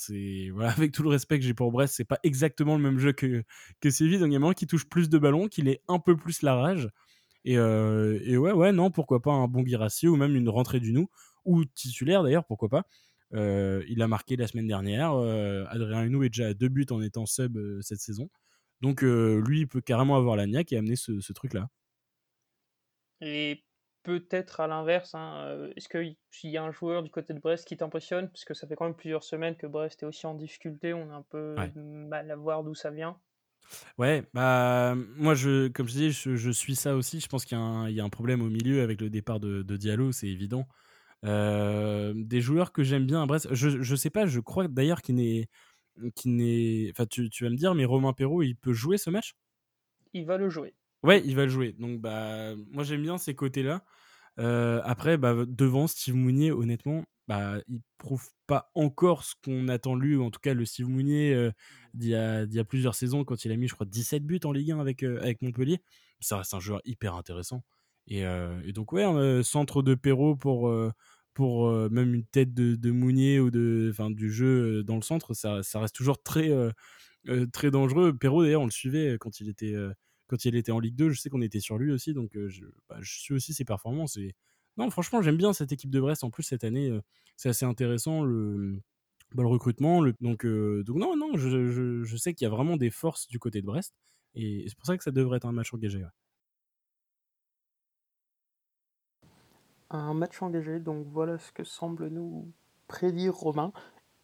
Voilà, 0.52 0.70
avec 0.76 0.92
tout 0.92 1.02
le 1.02 1.08
respect 1.08 1.38
que 1.38 1.44
j'ai 1.44 1.54
pour 1.54 1.72
Brest, 1.72 1.94
c'est 1.96 2.04
pas 2.04 2.18
exactement 2.22 2.76
le 2.76 2.82
même 2.82 2.98
jeu 2.98 3.12
que 3.12 3.42
que 3.80 3.90
Séville. 3.90 4.18
Donc 4.18 4.28
il 4.28 4.32
y 4.32 4.34
a 4.34 4.38
un 4.38 4.40
moment 4.40 4.52
qui 4.52 4.66
touche 4.66 4.88
plus 4.88 5.08
de 5.08 5.18
ballons, 5.18 5.48
qu'il 5.48 5.68
est 5.68 5.82
un 5.88 5.98
peu 5.98 6.16
plus 6.16 6.42
la 6.42 6.54
rage. 6.54 6.88
Et, 7.44 7.58
ouais, 7.58 8.52
ouais, 8.52 8.72
non, 8.72 8.90
pourquoi 8.90 9.22
pas 9.22 9.32
un 9.32 9.48
bon 9.48 9.62
Guirassi 9.62 10.08
ou 10.08 10.16
même 10.16 10.36
une 10.36 10.48
rentrée 10.48 10.80
du 10.80 10.92
Nou 10.92 11.08
ou 11.46 11.64
titulaire 11.64 12.22
d'ailleurs, 12.22 12.44
pourquoi 12.44 12.68
pas. 12.68 12.84
il 13.32 14.02
a 14.02 14.08
marqué 14.08 14.36
la 14.36 14.46
semaine 14.46 14.66
dernière. 14.66 15.12
Adrien 15.68 16.04
Hunou 16.04 16.24
est 16.24 16.28
déjà 16.28 16.48
à 16.48 16.54
deux 16.54 16.68
buts 16.68 16.86
en 16.90 17.00
étant 17.00 17.26
sub 17.26 17.58
cette 17.80 18.00
saison. 18.00 18.28
Donc 18.82 19.02
lui, 19.02 19.60
il 19.60 19.68
peut 19.68 19.80
carrément 19.80 20.16
avoir 20.16 20.36
la 20.36 20.46
niaque 20.46 20.72
et 20.72 20.76
amener 20.76 20.96
ce, 20.96 21.20
ce 21.20 21.32
truc-là. 21.32 21.68
Et 23.22 23.62
peut-être 24.02 24.60
à 24.60 24.66
l'inverse, 24.66 25.14
hein, 25.14 25.44
euh, 25.46 25.72
est-ce 25.76 25.88
qu'il 25.88 26.16
y 26.50 26.56
a 26.56 26.62
un 26.62 26.70
joueur 26.70 27.02
du 27.02 27.10
côté 27.10 27.34
de 27.34 27.38
Brest 27.38 27.66
qui 27.66 27.76
t'impressionne? 27.76 28.28
Parce 28.28 28.44
que 28.44 28.54
ça 28.54 28.66
fait 28.66 28.76
quand 28.76 28.86
même 28.86 28.94
plusieurs 28.94 29.24
semaines 29.24 29.56
que 29.56 29.66
Brest 29.66 30.02
est 30.02 30.06
aussi 30.06 30.26
en 30.26 30.34
difficulté, 30.34 30.94
on 30.94 31.10
a 31.10 31.14
un 31.14 31.24
peu 31.28 31.56
mal 31.76 32.30
à 32.30 32.36
voir 32.36 32.64
d'où 32.64 32.74
ça 32.74 32.90
vient. 32.90 33.18
Ouais, 33.98 34.24
bah 34.34 34.94
moi 35.16 35.34
je, 35.34 35.68
comme 35.68 35.86
je 35.86 35.92
dis, 35.92 36.10
je, 36.10 36.50
suis 36.50 36.74
ça 36.74 36.96
aussi. 36.96 37.20
Je 37.20 37.28
pense 37.28 37.44
qu'il 37.44 37.56
y, 37.56 38.00
a 38.00 38.04
un 38.04 38.08
problème 38.08 38.42
au 38.42 38.48
milieu 38.48 38.82
avec 38.82 39.00
le 39.00 39.10
départ 39.10 39.38
de, 39.38 39.62
Diallo, 39.62 40.12
c'est 40.12 40.28
évident. 40.28 40.66
Euh, 41.24 42.14
des 42.16 42.40
joueurs 42.40 42.72
que 42.72 42.82
j'aime 42.82 43.06
bien 43.06 43.22
à 43.22 43.26
Brest, 43.26 43.48
je, 43.52 43.82
je 43.82 43.94
sais 43.94 44.10
pas, 44.10 44.26
je 44.26 44.40
crois 44.40 44.68
d'ailleurs 44.68 45.02
qu'il 45.02 45.16
n'est, 45.16 45.48
n'est, 46.24 46.90
enfin 46.90 47.06
tu, 47.06 47.28
tu 47.28 47.44
vas 47.44 47.50
me 47.50 47.56
dire, 47.56 47.74
mais 47.74 47.84
Romain 47.84 48.12
Perrault, 48.12 48.42
il 48.42 48.56
peut 48.56 48.72
jouer 48.72 48.96
ce 48.96 49.10
match? 49.10 49.34
Il 50.12 50.24
va 50.24 50.38
le 50.38 50.48
jouer. 50.48 50.74
Ouais, 51.02 51.22
il 51.24 51.34
va 51.34 51.44
le 51.44 51.50
jouer. 51.50 51.72
Donc, 51.78 52.00
bah, 52.00 52.54
moi, 52.72 52.84
j'aime 52.84 53.02
bien 53.02 53.18
ces 53.18 53.34
côtés-là. 53.34 53.84
Euh, 54.38 54.80
après, 54.84 55.16
bah, 55.18 55.34
devant 55.46 55.86
Steve 55.86 56.14
Mounier, 56.14 56.52
honnêtement, 56.52 57.04
bah, 57.28 57.58
il 57.68 57.80
prouve 57.98 58.26
pas 58.46 58.70
encore 58.74 59.24
ce 59.24 59.34
qu'on 59.44 59.68
attend 59.68 59.94
lui, 59.94 60.16
en 60.16 60.30
tout 60.30 60.40
cas 60.40 60.54
le 60.54 60.64
Steve 60.64 60.88
Mounier 60.88 61.32
euh, 61.34 61.50
d'il 61.94 62.10
y, 62.10 62.14
a 62.58 62.64
plusieurs 62.64 62.94
saisons, 62.94 63.24
quand 63.24 63.44
il 63.44 63.52
a 63.52 63.56
mis, 63.56 63.68
je 63.68 63.74
crois, 63.74 63.86
17 63.86 64.24
buts 64.24 64.40
en 64.44 64.52
Ligue 64.52 64.72
1 64.72 64.80
avec, 64.80 65.02
euh, 65.02 65.20
avec 65.20 65.42
Montpellier. 65.42 65.80
Ça 66.20 66.38
reste 66.38 66.54
un 66.54 66.60
joueur 66.60 66.80
hyper 66.84 67.14
intéressant. 67.14 67.62
Et, 68.08 68.24
donc, 68.72 68.92
ouais, 68.92 69.04
centre 69.44 69.82
de 69.82 69.94
Perrault 69.94 70.36
pour, 70.36 70.68
même 71.90 72.14
une 72.14 72.24
tête 72.26 72.52
de, 72.54 72.90
Mounier 72.90 73.38
ou 73.40 73.50
de, 73.50 73.92
du 74.10 74.32
jeu 74.32 74.82
dans 74.82 74.96
le 74.96 75.02
centre, 75.02 75.32
ça, 75.32 75.62
ça 75.62 75.80
reste 75.80 75.94
toujours 75.94 76.20
très, 76.22 76.50
très 77.52 77.70
dangereux. 77.70 78.12
Perrault, 78.16 78.42
d'ailleurs, 78.42 78.62
on 78.62 78.66
le 78.66 78.72
suivait 78.72 79.16
quand 79.20 79.38
il 79.40 79.48
était 79.48 79.74
quand 80.30 80.44
il 80.44 80.54
était 80.54 80.70
en 80.70 80.78
Ligue 80.78 80.94
2, 80.94 81.10
je 81.10 81.20
sais 81.20 81.28
qu'on 81.28 81.42
était 81.42 81.58
sur 81.58 81.76
lui 81.76 81.90
aussi, 81.90 82.14
donc 82.14 82.38
bah, 82.88 82.96
je, 83.00 83.18
suis 83.18 83.34
aussi 83.34 83.52
ses 83.52 83.64
performances. 83.64 84.16
Non, 84.76 84.88
franchement, 84.88 85.20
j'aime 85.22 85.36
bien 85.36 85.52
cette 85.52 85.72
équipe 85.72 85.90
de 85.90 86.00
Brest. 86.00 86.22
En 86.22 86.30
plus, 86.30 86.44
cette 86.44 86.62
année, 86.62 86.96
c'est 87.36 87.48
assez 87.48 87.64
intéressant 87.64 88.22
le, 88.22 88.80
bah, 89.34 89.42
recrutement. 89.44 90.04
Donc, 90.20 90.46
donc, 90.46 90.96
non, 90.96 91.16
non, 91.16 91.36
je, 91.36 92.16
sais 92.16 92.32
qu'il 92.32 92.44
y 92.44 92.46
a 92.46 92.50
vraiment 92.50 92.76
des 92.76 92.90
forces 92.90 93.26
du 93.26 93.40
côté 93.40 93.60
de 93.60 93.66
Brest. 93.66 93.92
Et 94.34 94.66
c'est 94.68 94.76
pour 94.76 94.86
ça 94.86 94.96
que 94.96 95.02
ça 95.02 95.10
devrait 95.10 95.38
être 95.38 95.46
un 95.46 95.52
match 95.52 95.74
engagé. 95.74 96.06
Un 99.90 100.14
match 100.14 100.40
engagé, 100.40 100.78
donc 100.78 101.08
voilà 101.08 101.38
ce 101.38 101.50
que 101.50 101.64
semble 101.64 102.06
nous 102.06 102.52
prédire 102.86 103.34
Romain. 103.34 103.72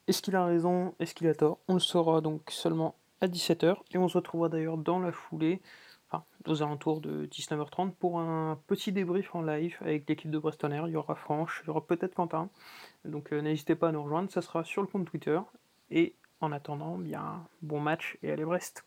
Est-ce 0.07 0.23
qu'il 0.23 0.37
a 0.37 0.47
raison? 0.47 0.95
Est-ce 1.01 1.17
qu'il 1.17 1.27
a 1.27 1.35
tort? 1.35 1.59
On 1.67 1.75
le 1.75 1.81
saura 1.81 2.21
donc 2.21 2.49
seulement 2.53 2.95
à 3.21 3.27
17h. 3.27 3.77
Et 3.93 3.99
on 3.99 4.09
se 4.09 4.19
retrouvera 4.19 4.49
d'ailleurs 4.49 4.79
dans 4.79 5.01
la 5.01 5.11
foulée 5.13 5.61
aux 6.47 6.63
alentours 6.63 7.01
de 7.01 7.27
19h30 7.27 7.93
pour 7.93 8.21
un 8.21 8.59
petit 8.67 8.93
débrief 8.93 9.35
en 9.35 9.43
live 9.43 9.77
avec 9.81 10.09
l'équipe 10.09 10.31
de 10.31 10.39
Brestonner. 10.39 10.83
Il 10.87 10.93
y 10.93 10.97
aura 10.97 11.15
Franche, 11.15 11.63
il 11.65 11.69
y 11.69 11.71
aura 11.71 11.87
peut-être 11.87 12.15
Quentin. 12.15 12.51
Donc 13.05 13.33
euh, 13.33 13.41
n'hésitez 13.41 13.75
pas 13.75 13.89
à 13.89 13.93
nous 13.93 14.03
rejoindre, 14.03 14.31
ça 14.31 14.43
sera 14.43 14.65
sur 14.65 14.83
le 14.83 14.89
compte 14.89 15.07
Twitter. 15.07 15.39
Et 15.91 16.15
en 16.41 16.53
attendant, 16.53 16.99
bien 16.99 17.47
bon 17.63 17.81
match 17.81 18.19
et 18.23 18.31
allez 18.31 18.45
Brest. 18.45 18.85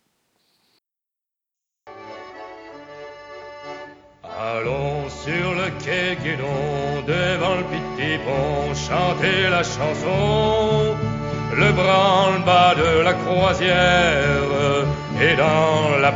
Allons 4.23 5.09
sur 5.09 5.53
le 5.53 5.69
quai 5.83 6.15
Guédon, 6.23 7.03
devant 7.07 7.55
le 7.55 7.63
petit 7.63 8.17
pont, 8.23 8.73
chanter 8.73 9.49
la 9.49 9.63
chanson, 9.63 10.95
le 11.55 11.71
branle-bas 11.73 12.75
de 12.75 13.01
la 13.01 13.13
croisière 13.13 14.85
et 15.21 15.35
dans 15.35 15.97
la 15.97 16.11